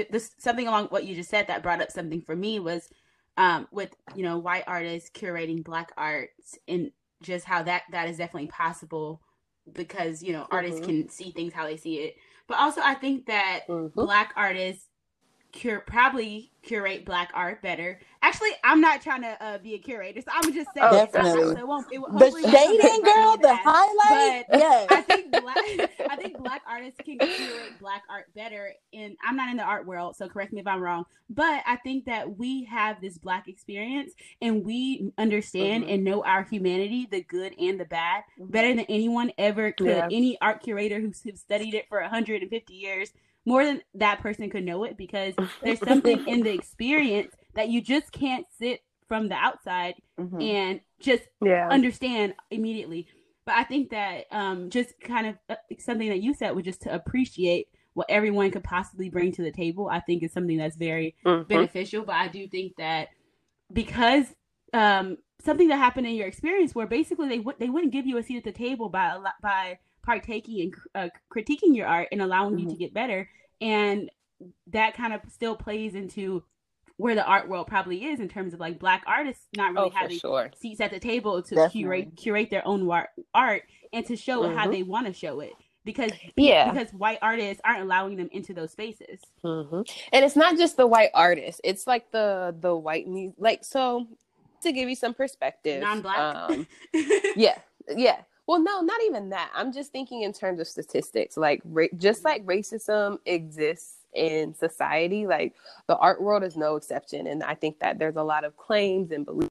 [0.09, 2.89] this something along what you just said that brought up something for me was
[3.37, 8.17] um, with, you know, white artists curating black arts and just how that, that is
[8.17, 9.21] definitely possible
[9.73, 10.55] because, you know, mm-hmm.
[10.55, 12.15] artists can see things how they see it.
[12.47, 13.99] But also, I think that mm-hmm.
[13.99, 14.87] black artists
[15.55, 17.99] cure probably curate black art better.
[18.21, 20.87] Actually, I'm not trying to uh, be a curator, so I'm just saying.
[20.89, 21.41] Oh, definitely.
[21.41, 24.45] So it it, the shading, girl, the highlight.
[24.49, 24.87] But yes.
[24.89, 28.73] I think black, I think black artists can curate black art better.
[28.93, 31.05] And I'm not in the art world, so correct me if I'm wrong.
[31.29, 35.93] But I think that we have this black experience, and we understand mm-hmm.
[35.93, 38.51] and know our humanity, the good and the bad, mm-hmm.
[38.51, 39.87] better than anyone ever could.
[39.87, 40.07] Yeah.
[40.11, 43.11] Any art curator who's, who's studied it for 150 years
[43.45, 47.81] more than that person could know it because there's something in the experience that you
[47.81, 50.41] just can't sit from the outside mm-hmm.
[50.41, 51.67] and just yeah.
[51.69, 53.07] understand immediately.
[53.45, 56.81] But I think that um, just kind of uh, something that you said was just
[56.81, 59.87] to appreciate what everyone could possibly bring to the table.
[59.87, 61.47] I think is something that's very mm-hmm.
[61.47, 62.03] beneficial.
[62.03, 63.09] But I do think that
[63.71, 64.25] because
[64.73, 68.17] um, something that happened in your experience where basically they would they wouldn't give you
[68.17, 72.51] a seat at the table by by partaking and uh, critiquing your art and allowing
[72.51, 72.59] mm-hmm.
[72.59, 72.79] you to mm-hmm.
[72.79, 73.29] get better
[73.61, 74.09] and
[74.67, 76.43] that kind of still plays into
[76.97, 79.97] where the art world probably is in terms of like black artists not really oh,
[79.97, 80.49] having sure.
[80.57, 81.81] seats at the table to Definitely.
[81.81, 82.89] curate curate their own
[83.33, 84.57] art and to show mm-hmm.
[84.57, 85.53] how they want to show it
[85.83, 89.81] because yeah because white artists aren't allowing them into those spaces mm-hmm.
[90.13, 93.05] and it's not just the white artists it's like the the white
[93.37, 94.07] like so
[94.61, 96.67] to give you some perspective non-black um,
[97.35, 97.57] yeah
[97.95, 99.51] yeah well, no, not even that.
[99.53, 101.37] I'm just thinking in terms of statistics.
[101.37, 105.53] Like, ra- just like racism exists in society, like
[105.87, 107.27] the art world is no exception.
[107.27, 109.49] And I think that there's a lot of claims and beliefs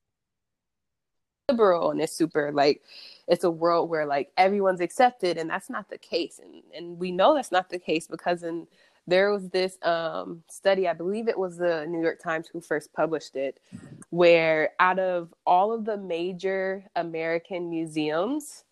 [1.51, 2.81] liberal and it's super like
[3.29, 7.13] it's a world where like everyone's accepted and that's not the case and and we
[7.13, 8.67] know that's not the case because in
[9.07, 12.91] there was this um, study i believe it was the new york times who first
[12.95, 13.61] published it
[14.09, 18.65] where out of all of the major american museums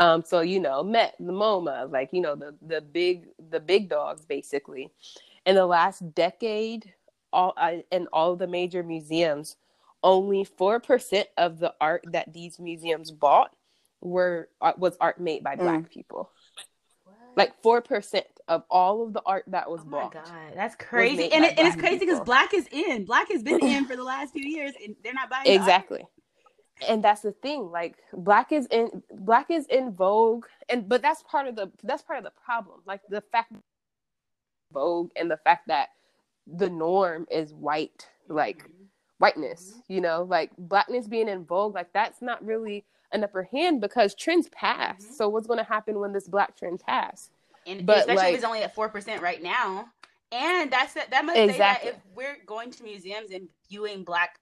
[0.00, 3.90] um, so you know, Met, the MoMA, like you know, the the big the big
[3.90, 4.90] dogs basically.
[5.44, 6.92] In the last decade,
[7.32, 9.56] all uh, in all the major museums,
[10.02, 13.54] only four percent of the art that these museums bought
[14.00, 15.90] were uh, was art made by black mm.
[15.90, 16.30] people.
[17.04, 17.16] What?
[17.36, 20.14] Like four percent of all of the art that was oh bought.
[20.14, 20.24] God,
[20.54, 23.04] that's crazy, and, it, and it's crazy because black is in.
[23.04, 26.06] Black has been in for the last few years, and they're not buying exactly
[26.88, 31.22] and that's the thing like black is in black is in vogue and but that's
[31.24, 33.52] part of the that's part of the problem like the fact
[34.72, 35.90] vogue and the fact that
[36.46, 38.84] the norm is white like mm-hmm.
[39.18, 39.92] whiteness mm-hmm.
[39.92, 44.14] you know like blackness being in vogue like that's not really an upper hand because
[44.14, 45.14] trends pass mm-hmm.
[45.14, 47.30] so what's going to happen when this black trend pass
[47.66, 49.86] and but especially like, if it's only at 4% right now
[50.32, 51.56] and that's that must exactly.
[51.56, 54.38] say that if we're going to museums and viewing black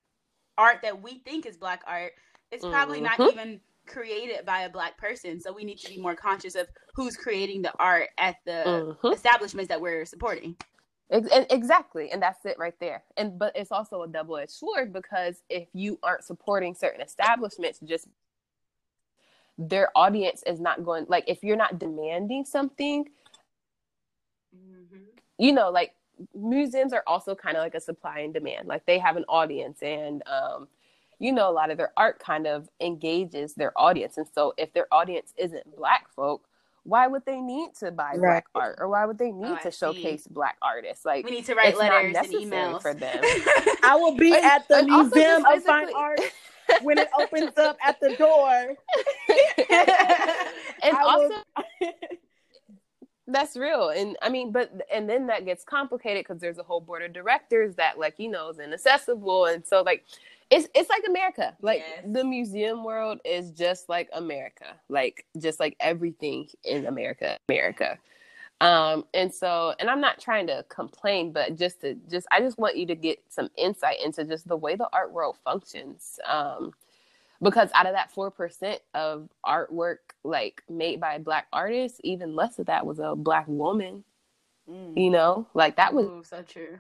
[0.59, 2.12] art that we think is black art
[2.51, 3.22] it's probably mm-hmm.
[3.22, 5.40] not even created by a black person.
[5.40, 9.14] So we need to be more conscious of who's creating the art at the Mhm.
[9.14, 10.57] establishments that we're supporting.
[11.11, 13.03] Exactly, and that's it right there.
[13.16, 17.80] And but it's also a double edged sword because if you aren't supporting certain establishments,
[17.80, 18.09] just
[19.57, 21.07] their audience is not going.
[21.09, 23.09] Like if you're not demanding something,
[25.38, 25.94] you know, like
[26.34, 28.68] museums are also kind of like a supply and demand.
[28.68, 30.68] Like they have an audience, and um,
[31.19, 34.16] you know, a lot of their art kind of engages their audience.
[34.19, 36.45] And so, if their audience isn't Black folk,
[36.85, 38.19] why would they need to buy Right.
[38.21, 39.79] Black art, or why would they need Oh, I to see.
[39.79, 41.05] showcase Black artists?
[41.05, 43.19] Like We need to write letters and necessary emails for them.
[43.83, 46.21] I will be And- at the Museum of Fine Art
[46.83, 48.75] when it opens up at the door.
[49.69, 51.93] and I will- also
[53.31, 56.81] that's real and i mean but and then that gets complicated because there's a whole
[56.81, 60.03] board of directors that like you know is inaccessible and so like
[60.51, 62.05] it's it's like america like Yes.
[62.12, 67.99] the museum world is just like america like just like everything in america america
[68.61, 72.59] um and so and i'm not trying to complain but just to just i just
[72.59, 76.72] want you to get some insight into just the way the art world functions um
[77.40, 82.66] because out of that 4% of artwork like made by black artists even less of
[82.66, 84.05] that was a black woman
[84.68, 85.01] Mm.
[85.03, 86.78] you know like that was Ooh, so true.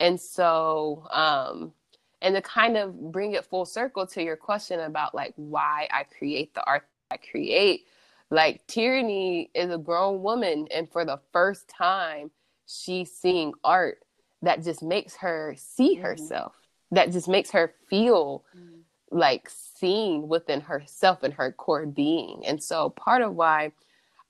[0.00, 1.72] And so um
[2.20, 6.02] and to kind of bring it full circle to your question about like why i
[6.02, 7.86] create the art i create
[8.30, 12.30] like Tierney is a grown woman and for the first time
[12.66, 13.98] she's seeing art
[14.42, 16.02] that just makes her see Mhm.
[16.02, 16.54] herself
[16.90, 18.82] that just makes her feel Mm.
[19.10, 22.44] like seen within herself and her core being.
[22.46, 23.72] And so part of why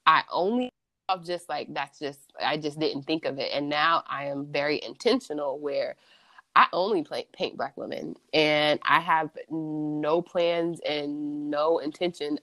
[0.07, 0.71] I only
[1.09, 3.51] of just like that's just I just didn't think of it.
[3.53, 5.97] And now I am very intentional where
[6.55, 12.39] I only paint black women and I have no plans and no intention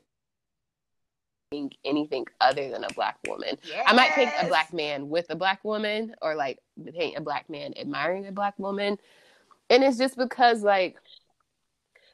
[1.84, 3.58] anything other than a black woman.
[3.86, 6.60] I might paint a black man with a black woman or like
[6.94, 8.98] paint a black man admiring a black woman.
[9.70, 10.98] And it's just because like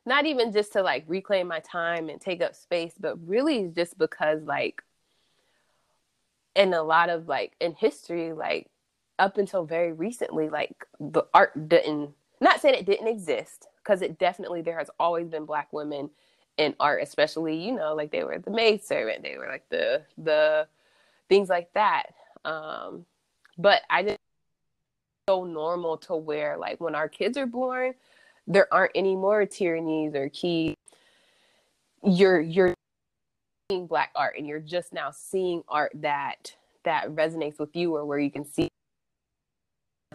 [0.05, 3.97] not even just to like reclaim my time and take up space, but really just
[3.97, 4.81] because like
[6.55, 8.67] in a lot of like in history, like
[9.19, 14.17] up until very recently, like the art didn't not saying it didn't exist, because it
[14.17, 16.09] definitely there has always been black women
[16.57, 20.01] in art, especially, you know, like they were the maid servant, they were like the
[20.17, 20.67] the
[21.29, 22.07] things like that.
[22.43, 23.05] Um,
[23.57, 24.17] but I just
[25.29, 27.93] so normal to where like when our kids are born,
[28.47, 30.75] there aren't any more Tierneys or key.
[32.03, 32.73] You're you're
[33.71, 38.05] seeing black art and you're just now seeing art that that resonates with you or
[38.05, 38.67] where you can see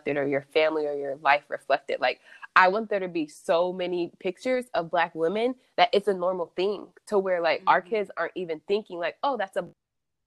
[0.04, 1.98] it or your family or your life reflected.
[2.00, 2.20] Like
[2.54, 6.52] I want there to be so many pictures of black women that it's a normal
[6.54, 7.86] thing to where like our Mhm.
[7.90, 9.66] kids aren't even thinking like, oh, that's a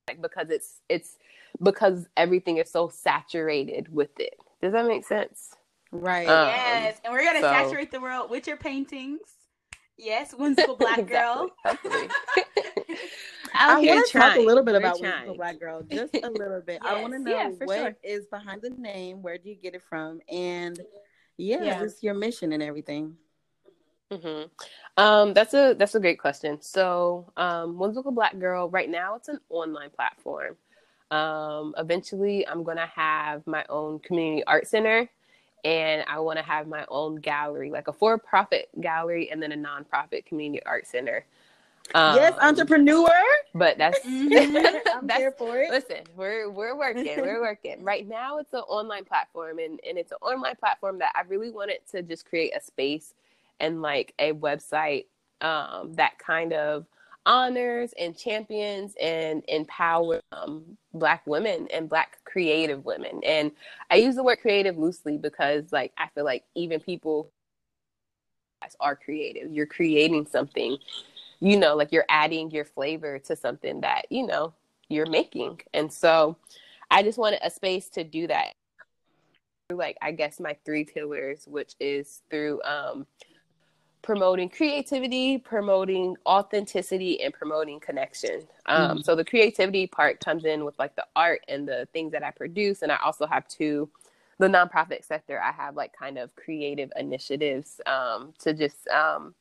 [0.07, 1.17] like because it's it's
[1.61, 4.39] because everything is so saturated with it.
[4.61, 5.53] Does that make sense?
[5.91, 6.27] Right.
[6.27, 9.19] Um, yes, and we're gonna so- saturate the world with your paintings.
[9.97, 11.49] Yes, whimsical black girl.
[13.53, 15.11] I want to talk a little bit We're about trying.
[15.11, 16.79] Whimsical Black Girl, just a little bit.
[16.83, 18.39] I want to know yeah, what is sure.
[18.39, 19.21] behind the name.
[19.21, 20.19] Where do you get it from?
[20.29, 20.79] And
[21.37, 21.79] yeah, Yeah.
[21.79, 23.15] just your mission and everything.
[24.11, 24.43] hmm
[24.97, 26.61] Um, that's a that's a great question.
[26.61, 28.69] So, um, Whimsical Black Girl.
[28.69, 30.57] Right now, it's an online platform.
[31.11, 35.09] Um, eventually, I'm gonna have my own community art center,
[35.63, 39.55] and I want to have my own gallery, like a for-profit gallery, and then a
[39.55, 41.25] non-profit community art center.
[41.95, 43.09] Yes, Um, entrepreneur.
[43.53, 44.81] But that's Mhm.
[44.93, 45.69] I'm that's here for it.
[45.69, 47.83] Listen, we're we're working, we're working.
[47.83, 51.49] Right now, it's an online platform, and and it's an online platform that I really
[51.49, 53.13] wanted to just create a space
[53.59, 55.05] and like a website
[55.41, 56.85] um, that kind of
[57.25, 60.63] honors and champions and empowers um,
[60.93, 63.19] Black women and Black creative women.
[63.25, 63.51] And
[63.91, 67.29] I use the word creative loosely because, like, I feel like even people
[68.79, 69.51] are creative.
[69.51, 70.77] You're creating something
[71.39, 74.53] you know, like you're adding your flavor to something that, you know,
[74.89, 75.61] you're making.
[75.73, 76.37] And so
[76.91, 78.53] I just wanted a space to do that.
[79.69, 83.05] Through like I guess my three pillars, which is through um
[84.01, 88.47] promoting creativity, promoting authenticity, and promoting connection.
[88.65, 89.03] Um, Mhm.
[89.03, 92.31] So the creativity part comes in with like the art and the things that I
[92.31, 93.89] produce, and I also have two.
[94.39, 99.35] The nonprofit sector, I have like kind of creative initiatives um, to just um,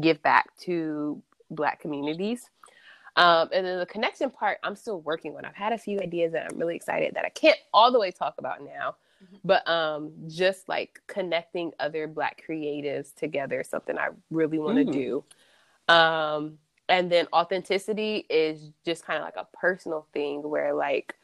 [0.00, 2.48] give back to Black communities.
[3.16, 5.44] Um, and then the connection part, I'm still working on.
[5.44, 8.10] I've had a few ideas that I'm really excited that I can't all the way
[8.10, 9.40] talk about now, Mhm.
[9.44, 14.84] but um, just like connecting other Black creatives together is something I really want to
[14.84, 14.92] Mhm.
[14.92, 15.24] do.
[15.92, 21.16] Um, and then authenticity is just kind of like a personal thing where like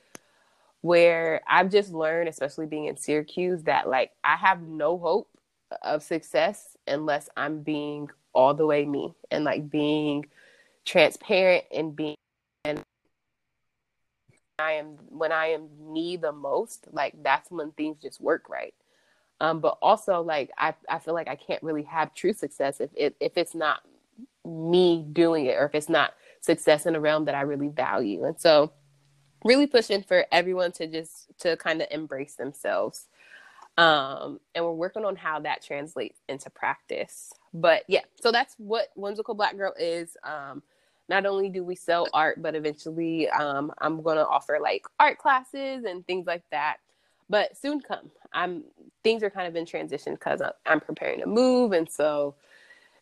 [0.83, 5.29] where I've just learned, especially being in Syracuse, that like I have no hope
[5.83, 10.26] of success unless I'm being all the way me and like being
[10.84, 12.14] transparent and being
[12.64, 12.82] and
[14.59, 18.74] I am when I am me the most, like that's when things just work right.
[19.41, 22.91] Um, but also like I, I feel like I can't really have true success if
[22.95, 23.80] it if it's not
[24.45, 28.24] me doing it or if it's not success in a realm that I really value.
[28.24, 28.72] And so
[29.45, 33.09] really pushing for everyone to just to kind of embrace themselves.
[33.79, 37.33] Um, and we're working on how that translates into practice.
[37.53, 40.16] But yeah, so that's what Whimsical Black Girl is.
[40.24, 40.62] Um,
[41.09, 45.18] not only do we sell art, but eventually um, I'm going to offer like art
[45.18, 46.79] classes and things like that.
[47.29, 48.11] But soon come.
[48.33, 48.64] I'm
[49.03, 52.35] things are kind of in transition because I'm preparing to move, and so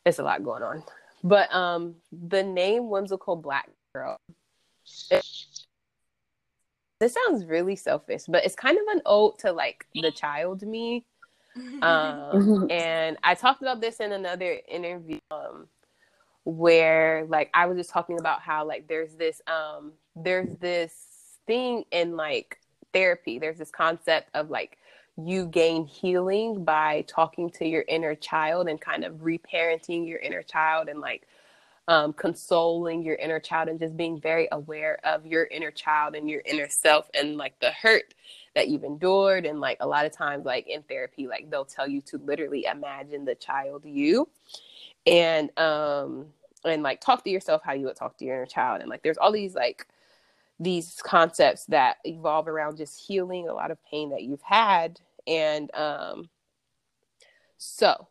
[0.07, 0.83] it's a lot going on.
[1.23, 4.17] But um, the name Whimsical Black Girl.
[5.11, 5.25] It,
[7.05, 11.05] this sounds really selfish, but it's kind of an ode to like the child me.
[11.83, 15.69] Um, and I talked about this in another interview um,
[16.43, 20.95] where like I was just talking about how like there's this um there's this
[21.47, 22.59] thing in like
[22.93, 23.39] therapy.
[23.39, 24.79] There's this concept of like
[25.17, 30.43] you gain healing by talking to your inner child and kind of reparenting your inner
[30.43, 31.29] child and like
[31.89, 36.29] um, consoling your inner child and just being very aware of your inner child and
[36.31, 38.15] your inner self and like the hurt
[38.55, 39.45] that you've endured.
[39.45, 42.65] And like a lot of times like in therapy like they'll tell you to literally
[42.65, 44.29] imagine the child you
[45.07, 46.27] and um
[46.65, 48.81] and like talk to yourself how you would talk to your inner child.
[48.81, 49.87] And like there's all these like
[50.59, 55.01] these concepts that evolve around just healing a lot of pain that you've had.
[55.27, 56.31] And um
[57.59, 58.09] so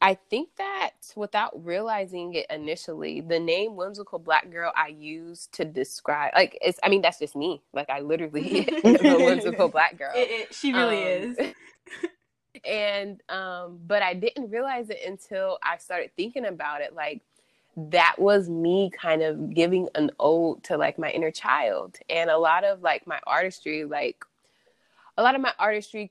[0.00, 5.64] I think that without realizing it initially, the name whimsical black girl I use to
[5.64, 7.62] describe like it's I mean that's just me.
[7.72, 10.12] Like I literally am a whimsical black girl.
[10.14, 11.38] It, it, she really um, is.
[12.64, 17.22] and um but I didn't realize it until I started thinking about it like
[17.76, 22.38] that was me kind of giving an ode to like my inner child and a
[22.38, 24.24] lot of like my artistry like
[25.16, 26.10] a lot of my artistry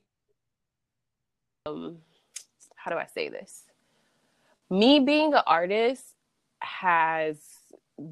[1.66, 1.98] um
[2.76, 3.67] how do I say this
[4.70, 6.04] me being an artist
[6.62, 7.38] has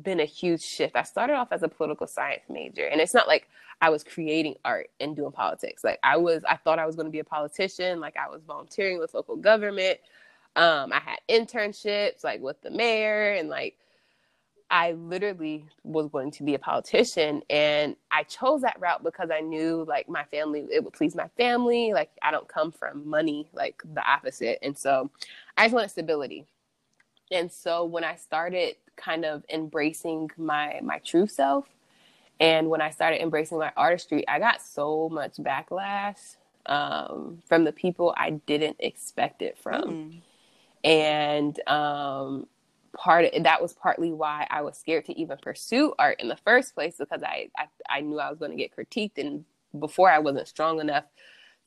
[0.01, 0.95] been a huge shift.
[0.95, 3.47] I started off as a political science major, and it's not like
[3.81, 5.83] I was creating art and doing politics.
[5.83, 7.99] Like I was, I thought I was going to be a politician.
[7.99, 9.99] Like I was volunteering with local government.
[10.55, 13.77] Um, I had internships like with the mayor, and like
[14.71, 17.43] I literally was going to be a politician.
[17.49, 21.27] And I chose that route because I knew like my family, it would please my
[21.37, 21.93] family.
[21.93, 24.59] Like I don't come from money, like the opposite.
[24.63, 25.11] And so
[25.57, 26.45] I just wanted stability.
[27.31, 31.67] And so when I started kind of embracing my my true self
[32.39, 36.35] and when I started embracing my artistry, I got so much backlash
[36.65, 39.83] um, from the people I didn't expect it from.
[39.83, 40.21] Mm.
[40.83, 42.47] And um,
[42.95, 46.37] part of, that was partly why I was scared to even pursue art in the
[46.37, 49.45] first place because I I, I knew I was going to get critiqued and
[49.79, 51.05] before I wasn't strong enough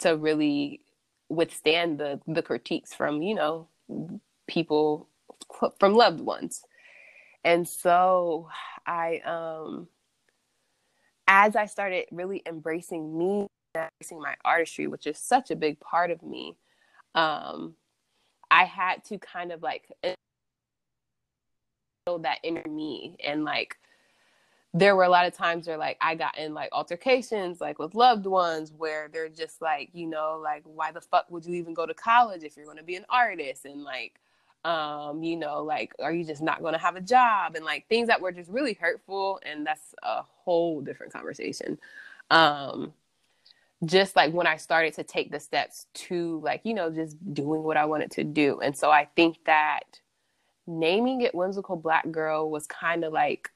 [0.01, 0.83] to really
[1.29, 3.69] withstand the the critiques from you know
[4.47, 5.09] people
[5.79, 6.63] from loved ones.
[7.45, 8.49] And so
[8.87, 9.89] I um
[11.29, 16.11] as I started really embracing me, embracing my artistry, which is such a big part
[16.11, 16.57] of me,
[17.15, 17.75] um,
[18.51, 19.93] I had to kind of like
[22.07, 23.77] feel that inner me and like
[24.79, 27.95] there were a lot of times where like I got in like altercations like with
[27.95, 31.75] loved ones where they're just like, you know, like why the fuck would you even
[31.75, 34.21] go to college if you're going to be an artist and like
[34.65, 37.89] um, you know, like are you just not going to have a job and like
[37.89, 41.79] things that were just really hurtful and that's a whole different conversation.
[42.31, 42.93] Um
[43.85, 47.63] just like when I started to take the steps to like, you know, just doing
[47.63, 48.61] what I wanted to do.
[48.61, 50.01] And so I think that
[50.67, 53.51] naming it whimsical black girl was kind of like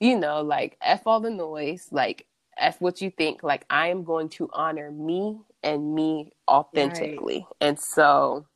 [0.00, 2.26] you know, like F all the noise, like
[2.58, 7.46] F what you think, like I am going to honor me and me authentically.
[7.46, 7.68] Right.
[7.68, 8.46] And so,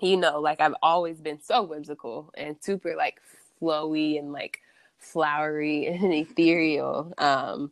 [0.00, 3.20] you know, like I've always been so whimsical and super like
[3.60, 4.58] flowy and like
[4.98, 7.12] flowery and ethereal.
[7.18, 7.70] Um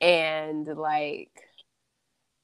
[0.00, 1.30] and like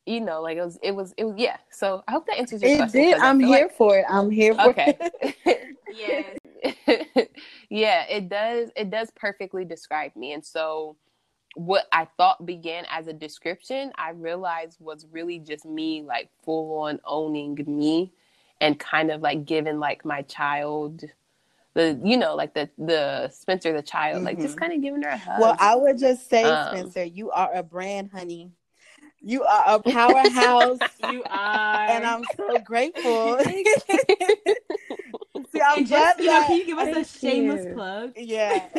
[0.09, 1.59] you know, like it was, it was, it was, yeah.
[1.70, 3.03] So I hope that answers your it question.
[3.03, 3.18] Did.
[3.18, 3.76] I'm here like...
[3.76, 4.07] for it.
[4.09, 4.96] I'm here for okay.
[5.44, 5.76] it.
[5.94, 6.22] yeah.
[7.71, 8.71] yeah, it does.
[8.77, 10.33] It does perfectly describe me.
[10.33, 10.97] And so,
[11.55, 16.81] what I thought began as a description, I realized was really just me, like full
[16.81, 18.13] on owning me,
[18.61, 21.05] and kind of like giving like my child
[21.79, 24.27] the you know like the the Spencer the child, mm-hmm.
[24.27, 24.59] like just mm-hmm.
[24.59, 25.41] kind of giving her a hug.
[25.41, 28.51] Well, I would just say, um, Spencer, you are a brand, honey.
[29.21, 30.79] You are a powerhouse.
[31.11, 33.39] you are, and I'm so grateful.
[35.59, 37.75] See, I'm just, glad you know, can you give us a shameless you.
[37.75, 38.13] plug?
[38.17, 38.69] Yeah.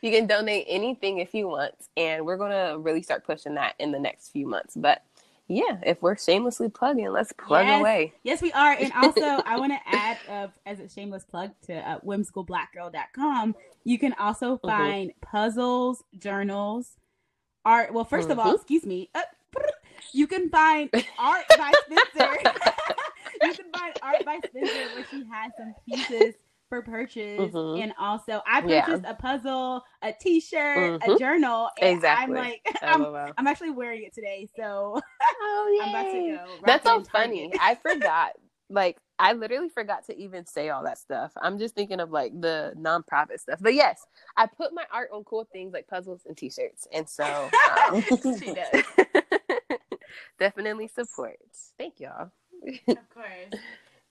[0.02, 3.98] can donate anything if you want, and we're gonna really start pushing that in the
[3.98, 4.74] next few months.
[4.76, 5.02] But
[5.48, 7.80] yeah, if we're shamelessly plugging, let's plug yes.
[7.80, 8.14] away.
[8.22, 8.72] Yes, we are.
[8.72, 13.98] And also, I want to add, uh, as a shameless plug to uh, whimsicalblackgirl.com, you
[13.98, 14.66] can also mm-hmm.
[14.66, 15.20] find mm-hmm.
[15.20, 16.96] puzzles, journals,
[17.64, 17.92] art.
[17.92, 18.30] Well, 1st mm-hmm.
[18.30, 18.54] of all, mm-hmm.
[18.54, 19.20] excuse me, uh,
[20.12, 20.88] you can find
[21.18, 22.32] art by Spencer.
[23.42, 26.34] you can find art by Spencer where she has some pieces
[26.74, 27.52] for purchase.
[27.52, 27.82] Mm-hmm.
[27.82, 29.10] And also, I purchased yeah.
[29.10, 31.12] a puzzle, a T-shirt, mm-hmm.
[31.12, 31.68] a journal.
[31.78, 32.36] exactly.
[32.36, 35.00] I'm like, I'm, I'm, actually wearing it today, so
[35.42, 36.66] oh, I'm about to go.
[36.66, 37.52] That's so funny.
[37.60, 38.32] I forgot.
[38.70, 41.32] Like, I literally forgot to even say all that stuff.
[41.40, 43.60] I'm just thinking of like the nonprofit stuff.
[43.60, 44.04] But yes,
[44.36, 47.50] I put my art on cool things like puzzles and T-shirts, and so
[47.92, 48.84] um, she does.
[50.40, 51.72] definitely supports.
[51.78, 52.32] Thank y'all.
[52.88, 53.60] of course.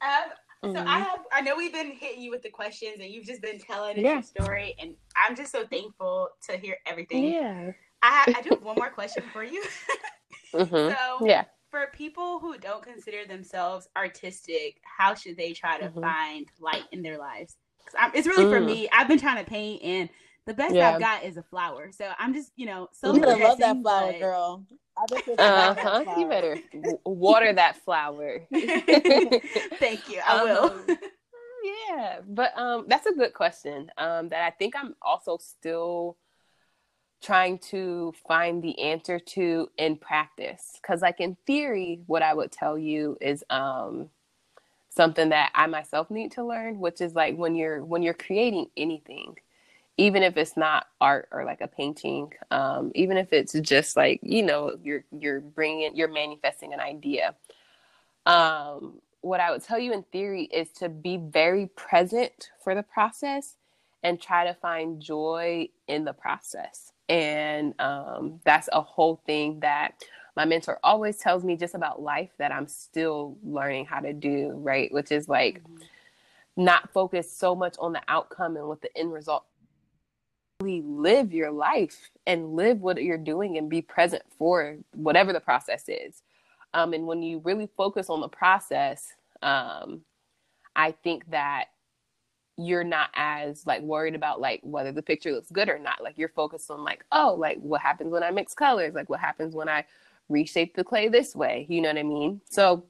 [0.02, 0.30] Um,
[0.64, 0.76] Mm-hmm.
[0.78, 3.42] So I have I know we've been hitting you with the questions and you've just
[3.42, 4.14] been telling yeah.
[4.14, 7.26] your story and I'm just so thankful to hear everything.
[7.26, 7.72] Yeah.
[8.02, 9.64] I have, I do have one more question for you.
[10.54, 10.94] mm-hmm.
[10.94, 11.46] So yeah.
[11.70, 16.02] For people who don't consider themselves artistic, how should they try to mm-hmm.
[16.02, 17.58] find light in their lives?
[18.14, 18.52] It's really mm.
[18.52, 18.88] for me.
[18.94, 20.10] I've been trying to paint and
[20.46, 20.92] the best yeah.
[20.92, 21.90] I've got is a flower.
[21.92, 24.66] So I'm just, you know, so you love that flower, girl.
[25.38, 26.04] Uh huh.
[26.18, 26.58] You better
[27.06, 28.42] water that flower.
[28.52, 30.22] Thank you.
[30.26, 30.66] I will.
[30.66, 30.98] Um,
[31.64, 33.92] yeah, but um, that's a good question.
[33.98, 36.18] Um, that I think I'm also still
[37.22, 40.78] trying to find the answer to in practice.
[40.82, 44.10] Because, like in theory, what I would tell you is um
[44.90, 48.68] something that I myself need to learn, which is like when you're when you're creating
[48.78, 49.36] anything
[49.98, 54.20] even if it's not art or like a painting um, even if it's just like
[54.24, 57.36] you know you're you're bringing you're manifesting an idea.
[58.26, 62.84] Um, what i would tell you in theory is to be very present for the
[62.84, 63.56] process
[64.04, 66.92] and try to find joy in the process.
[67.10, 70.04] And um, that's a whole thing that
[70.36, 74.52] my mentor always tells me just about life that i'm still learning how to do
[74.56, 74.92] right?
[74.92, 76.64] Which is like mm-hmm.
[76.64, 79.46] not focus so much on the outcome and what the end result
[80.82, 85.86] live your life and live what you're doing and be present for whatever the process
[85.88, 86.24] is.
[86.74, 90.02] Um, and when you really focus on the process, um,
[90.76, 91.66] I think that
[92.58, 96.04] you're not as like worried about like whether the picture looks good or not.
[96.04, 98.94] Like you're focused on like, oh, like what happens when I mix colors?
[98.94, 99.86] Like what happens when I
[100.30, 101.66] reshape the clay this way?
[101.70, 102.42] You know what I mean?
[102.50, 102.86] So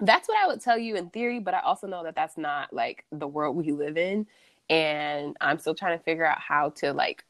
[0.00, 2.72] that's what I would tell you in theory, but I also know that that's not
[2.72, 4.26] like the world we live in
[4.68, 7.24] and I'm still trying to figure out how to like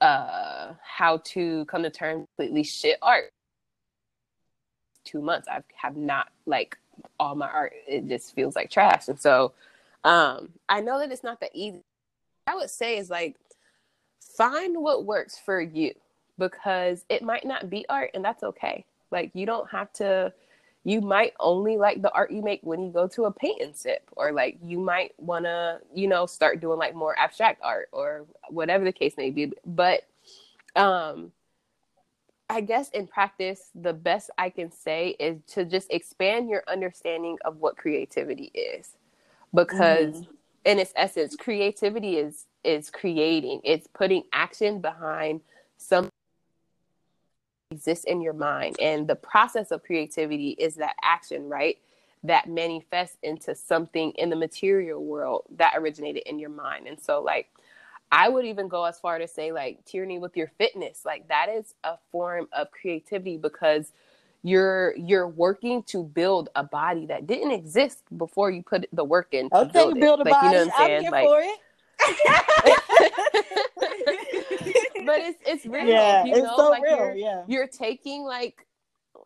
[0.00, 3.32] uh how to come to terms completely shit art.
[5.04, 6.76] Two months I have not like
[7.20, 9.08] all my art it just feels like trash.
[9.08, 9.52] And so
[10.04, 11.82] um I know that it's not that easy.
[12.46, 13.36] I would say is like
[14.20, 15.92] find what works for you
[16.38, 18.84] because it might not be art and that's okay.
[19.10, 20.32] Like you don't have to
[20.86, 23.74] you might only like the art you make when you go to a paint and
[23.74, 27.88] sip or like you might want to you know start doing like more abstract art
[27.90, 29.52] or whatever the case may be.
[29.66, 30.02] But
[30.76, 31.32] um
[32.48, 37.36] i guess in practice the best i can say is to just expand your understanding
[37.44, 38.90] of what creativity is.
[39.52, 40.32] Because mm-hmm.
[40.66, 43.60] in its essence creativity is is creating.
[43.64, 45.40] It's putting action behind
[45.78, 46.10] some
[47.70, 48.76] exists in your mind.
[48.80, 51.78] And the process of creativity is that action right?
[52.24, 56.86] That manifests into something in the material world that originated in your mind.
[56.86, 57.48] And so like
[58.12, 61.02] i would even go as far to say like Tierney with your fitness.
[61.04, 63.92] Like that is a form of creativity because
[64.44, 69.28] you're you're working to build a body that didn't exist before you put the work
[69.32, 70.40] in to Okay, build, build, a like, body.
[70.40, 70.98] you know what i'm I'm saying?
[70.98, 71.58] here like for it.
[75.06, 76.96] but it's it's real yeah, you it's know so like real.
[76.96, 77.44] you're Yeah.
[77.46, 78.66] you're taking like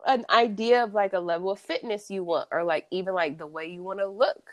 [0.07, 3.45] an idea of like a level of fitness you want or like even like the
[3.47, 4.49] way you want to look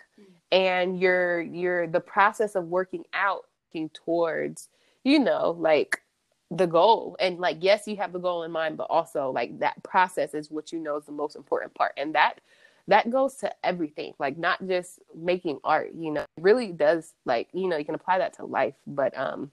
[0.53, 4.69] and you're you're the process of working out working towards
[5.05, 6.03] you know like
[6.51, 9.81] the goal and like yes you have the goal in mind but also like that
[9.83, 12.41] process is what you know is the most important part and that
[12.89, 17.49] that goes to everything like not just making art you know it really does like
[17.53, 19.51] you know you can apply that to life but um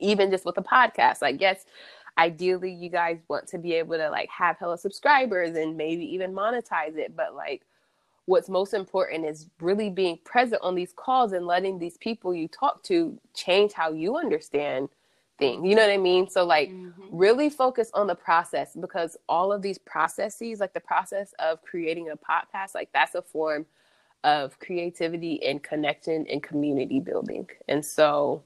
[0.00, 1.64] even just with a podcast like yes
[2.18, 6.32] ideally you guys want to be able to like have hella subscribers and maybe even
[6.32, 7.62] monetize it but like
[8.26, 12.48] what's most important is really being present on these calls and letting these people you
[12.48, 14.88] talk to change how you understand
[15.38, 16.92] things you know what i mean so like Mhm.
[17.10, 22.10] really focus on the process because all of these processes like the process of creating
[22.10, 23.66] a podcast like that's a form
[24.24, 28.42] of creativity and connection and community building and so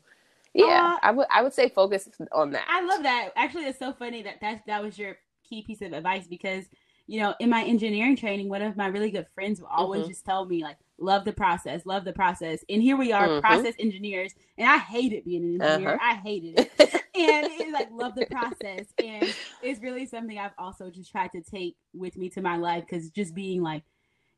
[0.55, 3.31] yeah Uh, i would i would say focus on that I love that.
[3.36, 5.16] Actually, it's so funny that that that was your
[5.48, 6.65] key piece of advice because
[7.06, 10.09] you know in my engineering training, one of my really good friends would always Mhm.
[10.09, 13.40] just tell me like, "Love the process, love the process." And here we are, Mhm.
[13.40, 15.94] process engineers, and I hated being an engineer.
[15.94, 15.98] Uh-huh.
[16.10, 20.90] I hated it, and it's like love the process, and it's really something I've also
[20.90, 23.84] just tried to take with me to my life because just being like.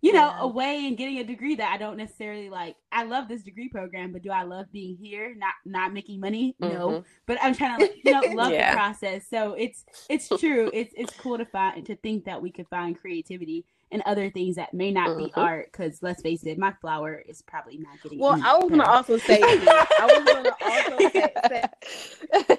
[0.02, 0.40] You know, Yeah.
[0.40, 2.74] away and getting a degree that I don't necessarily like.
[2.90, 6.56] I love this degree program, but do I love being here, not not making money?
[6.58, 7.04] No, Mhm.
[7.26, 8.70] but I'm trying to like, you know love Yeah.
[8.70, 9.28] the process.
[9.28, 10.70] So it's it's true.
[10.72, 14.56] It's it's cool to find to think that we could find creativity and other things
[14.56, 15.32] that may not be Mhm.
[15.36, 15.72] art.
[15.72, 18.18] Because let's face it, my flower is probably not getting.
[18.18, 18.90] Well, I was gonna better.
[18.90, 21.64] also say, I was gonna also say, say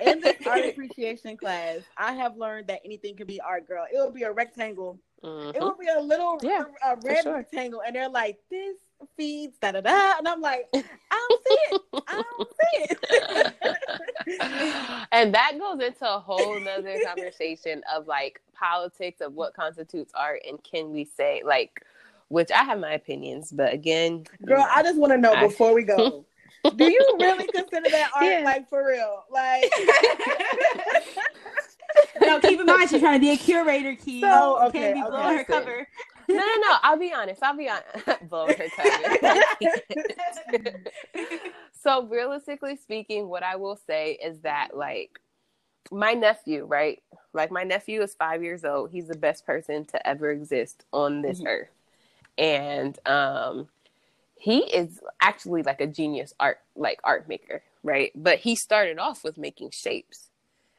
[0.01, 3.85] in this art appreciation class, I have learned that anything can be art, girl.
[3.91, 4.99] It will be a rectangle.
[5.23, 5.55] Mhm.
[5.55, 7.35] It will be a little Yeah, a red sure.
[7.35, 8.77] rectangle, and they're like, "This
[9.17, 11.81] feeds da da da," and I'm like, "I don't see it.
[12.07, 12.85] I don't see
[14.31, 20.11] it." and that goes into a whole nother conversation of like politics of what constitutes
[20.15, 21.83] art and can we say like
[22.29, 25.33] which I have my opinions, but again, you Girl, know, I just want to know
[25.33, 26.25] I- before we go.
[26.75, 28.41] Do you really consider that art, Yeah.
[28.45, 29.25] like for real?
[29.31, 29.65] Like,
[32.21, 34.21] no, keep in mind she's trying to be a curator, key.
[34.21, 35.87] So, okay, can't be okay, blowing her cover.
[36.29, 36.75] No, no, no.
[36.83, 37.41] I'll be honest.
[37.43, 38.21] I'll be honest.
[38.29, 39.17] Blowing her cover.
[41.81, 45.19] so realistically speaking, what I will say is that like
[45.91, 47.01] my nephew, right?
[47.33, 48.91] Like my nephew is five years old.
[48.91, 51.47] He's the best person to ever exist on this Mhm.
[51.47, 51.69] earth.
[52.37, 53.69] And um
[54.37, 58.11] he is actually like a genius art like art maker, right?
[58.15, 60.29] But he started off with making shapes.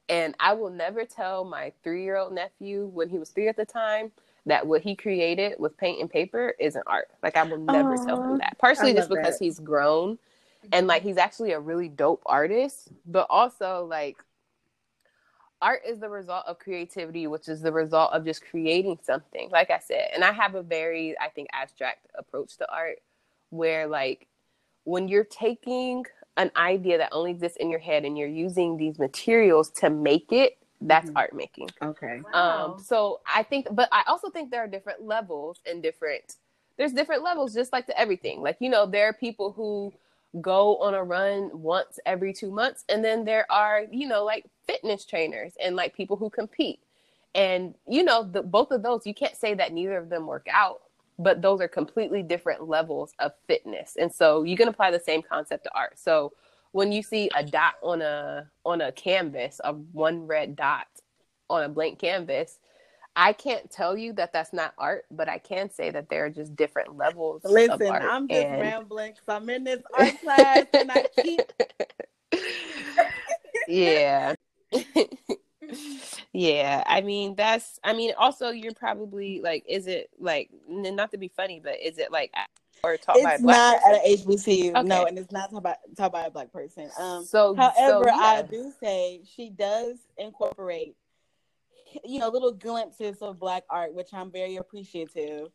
[0.08, 3.56] And I will never tell my three year old nephew when he was three at
[3.56, 4.12] the time
[4.46, 7.08] that what he created with paint and paper isn't art.
[7.22, 8.58] Like I will never tell him that.
[8.58, 10.18] Partially just because he's grown
[10.72, 14.16] and like he's actually a really dope artist, but also like
[15.60, 19.48] art is the result of creativity, which is the result of just creating something.
[19.50, 22.98] Like I said, and I have a very I think abstract approach to art
[23.50, 24.26] where like
[24.84, 26.04] when you're taking
[26.36, 30.32] an idea that only exists in your head and you're using these materials to make
[30.32, 30.58] it,
[30.88, 31.16] that's Mhm.
[31.16, 31.70] art making.
[31.82, 32.20] okay.
[32.34, 32.74] Wow.
[32.76, 36.36] Um, so I think, but I also think there are different levels and different.
[36.78, 38.42] There's different levels, just like to everything.
[38.42, 39.92] Like you know, there are people who
[40.40, 44.46] go on a run once every two months, and then there are you know like
[44.66, 46.80] fitness trainers and like people who compete.
[47.34, 50.46] And you know, the, both of those, you can't say that neither of them work
[50.52, 50.82] out,
[51.18, 53.96] but those are completely different levels of fitness.
[53.98, 55.98] And so you can apply the same concept to art.
[55.98, 56.32] So
[56.72, 60.86] when you see a dot on a on a canvas, a one red dot
[61.48, 62.58] on a blank canvas,
[63.14, 66.30] I can't tell you that that's not art, but I can say that there are
[66.30, 67.92] just different levels of Listen.
[67.92, 71.40] I'm just and- rambling 'cause I'm in this art class and I keep
[73.68, 74.34] yeah.
[76.32, 81.18] yeah, I mean that's I mean also you're probably like is it like not to
[81.18, 82.32] be funny, but is it like
[82.84, 83.94] or taught by a it's black not person?
[83.94, 86.90] at an HBCU, no, and it's not taught by taught by a black person.
[86.98, 90.96] Um, so however, so, I do say she does incorporate,
[92.04, 95.48] you know, little glimpses of black art, which I'm very appreciative.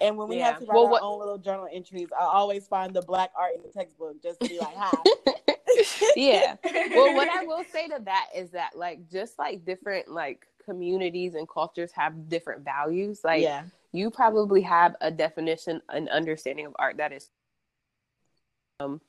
[0.00, 0.46] And when we Yeah.
[0.46, 3.30] have to write Well, our what- own little journal entries, I always find the black
[3.36, 4.92] art in the textbook just to be like, "Hi."
[6.16, 6.56] yeah.
[6.94, 11.34] Well, what I will say to that is that like just like different like communities
[11.34, 13.20] and cultures have different values.
[13.24, 13.64] Like yeah.
[13.94, 17.30] You probably have a definition, an understanding of art that is
[18.80, 19.00] um,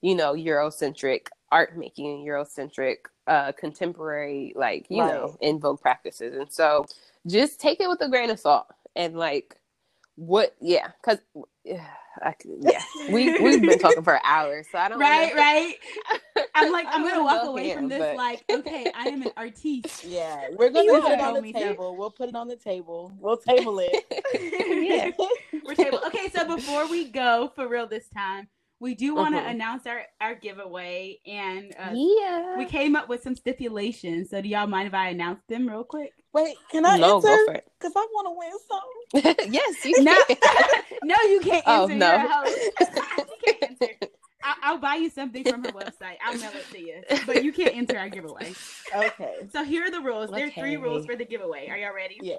[0.00, 2.96] you know, Eurocentric art making, Eurocentric
[3.28, 5.12] uh contemporary, like, you Right.
[5.12, 6.36] know, in vogue practices.
[6.36, 6.84] And so
[7.26, 8.66] just take it with a grain of salt
[8.96, 9.56] and like
[10.16, 11.18] what yeah, because
[12.22, 15.74] I, yeah, we we've been talking for hours, so I don't right, right.
[16.54, 19.30] I'm like, I'm gonna walk away here, from this but- like, okay, I am an
[19.36, 20.04] artiste.
[20.12, 20.48] Yeah.
[20.56, 21.96] We're gonna You put it on the table.
[21.96, 23.12] We'll put it on the table.
[23.18, 24.04] We'll table it.
[24.68, 25.10] Yeah.
[25.64, 26.00] We're table.
[26.06, 28.48] Okay, so before we go for real this time,
[28.80, 29.50] we do want to Mhm.
[29.52, 32.58] announce our our giveaway, and uh, yeah.
[32.58, 34.30] we came up with some stipulations.
[34.30, 36.12] So do y'all mind if I announce them real quick?
[36.34, 37.28] Wait, can I no, answer?
[37.28, 37.64] go for it.
[37.78, 39.46] Because I want to win something.
[39.52, 40.36] yes, you No, can.
[41.02, 42.12] no, you can't Oh, no.
[42.12, 42.58] You're a host.
[42.78, 43.94] you can't answer.
[44.44, 46.16] I'll, I'll buy you something from her website.
[46.24, 48.54] I'll mail it to you, but you can't enter our giveaway.
[48.94, 49.34] Okay.
[49.52, 50.30] So here are the rules.
[50.30, 51.68] There are three rules for the giveaway.
[51.70, 52.18] Are y'all ready?
[52.22, 52.36] Yeah.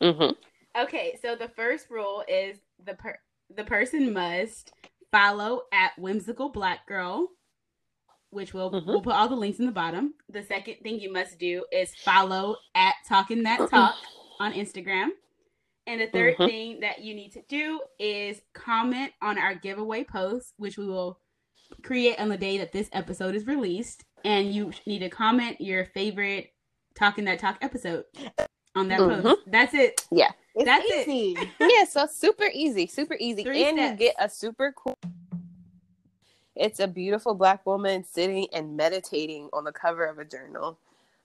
[0.00, 0.36] Mhm.
[0.78, 3.18] Okay, so the first rule is the per-
[3.54, 4.72] the person must
[5.10, 7.28] follow at whimsical black girl,
[8.30, 8.86] which we'll Mhm.
[8.86, 10.14] we'll put all the links in the bottom.
[10.28, 13.94] The second thing you must do is follow at talking that talk
[14.38, 15.08] on Instagram.
[15.86, 16.46] And the 3rd Mhm.
[16.48, 21.18] thing that you need to do is comment on our giveaway post, which we will
[21.82, 24.04] create on the day that this episode is released.
[24.24, 26.52] And you need to comment your favorite
[26.94, 28.04] talking that talk episode
[28.76, 29.22] on that Mhm.
[29.22, 29.40] post.
[29.46, 30.06] That's it.
[30.12, 30.30] Yeah.
[30.54, 31.08] It's That's it.
[31.08, 31.50] easy.
[31.60, 33.42] yeah, so super easy, super easy.
[33.44, 33.90] Three and steps.
[33.92, 34.98] you get a super cool
[36.60, 40.78] it's a beautiful black woman sitting and meditating on the cover of a journal.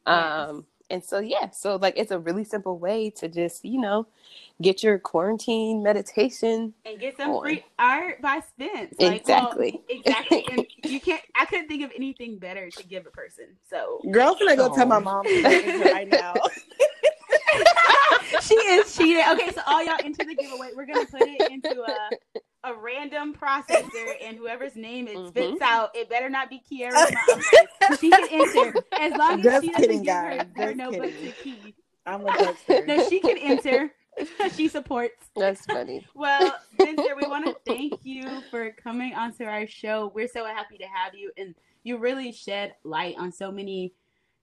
[0.08, 4.06] Um and so yeah, so like it's a really simple way to just, you know,
[4.62, 6.74] get your quarantine meditation.
[6.86, 7.42] and get some on.
[7.42, 8.94] free art by Spence.
[9.00, 9.82] Like, well, Exactly.
[9.90, 10.46] exactly.
[10.52, 11.22] And you can't.
[11.36, 13.46] I couldn't think of anything better to give a person.
[13.70, 14.90] So Girl, can I go tell Oh.
[14.90, 16.34] my mom to get into right now?
[18.42, 19.24] she is cheating.
[19.32, 20.70] Okay, so all y'all into the giveaway.
[20.76, 25.28] We're gonna put it into a a random processor, and whoever's name it mm-hmm.
[25.28, 27.40] spits out, it better not be Kiara's mom.
[27.40, 30.48] Okay, She can enter as long as Just she doesn't kidding, give her, guys.
[30.56, 31.76] her notebook to Key.
[32.06, 32.88] I'm a jokester.
[32.88, 33.92] No, she can enter.
[34.56, 35.30] she supports.
[35.36, 36.06] That's funny.
[36.14, 40.12] Well, Spencer, we want to thank you for coming onto our show.
[40.14, 43.94] We're so happy to have you, and you really shed light on so many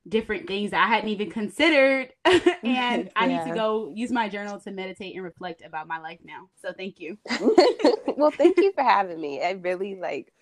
[0.09, 2.11] different things that I hadn't even considered.
[2.65, 6.19] and I need to go use my journal to meditate and reflect about my life
[6.25, 6.49] now.
[6.61, 7.19] So thank you.
[8.17, 9.43] well, thank you for having me.
[9.43, 10.33] I really like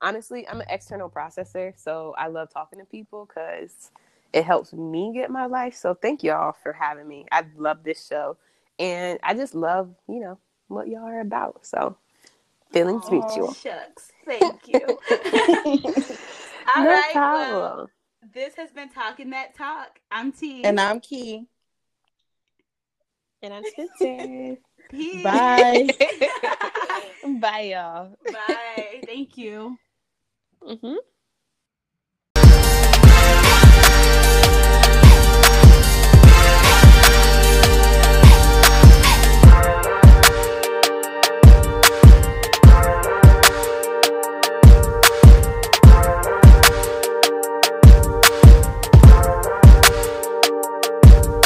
[0.00, 3.90] honestly, I'm an external processor, so I love talking to people cuz
[4.32, 5.74] it helps me get my life.
[5.74, 7.26] So thank y'all for having me.
[7.32, 8.36] I love this show
[8.78, 10.38] and I just love, you know,
[10.68, 11.66] what y'all are about.
[11.66, 11.96] So
[12.72, 13.54] feelings Aw, mutual.
[13.62, 14.12] Shucks.
[14.26, 14.98] Thank you.
[16.76, 17.20] All no right.
[17.30, 17.88] Well, problem.
[18.34, 20.00] This has been Talking That Talk.
[20.10, 20.64] I'm T.
[20.64, 21.46] and I'm Key.
[23.42, 24.56] and I'm Spencer.
[24.90, 25.22] Peace.
[25.22, 25.88] Bye.
[27.40, 28.14] Bye y'all.
[28.32, 29.02] Bye.
[29.06, 29.78] Thank you.
[30.62, 30.96] Mhm.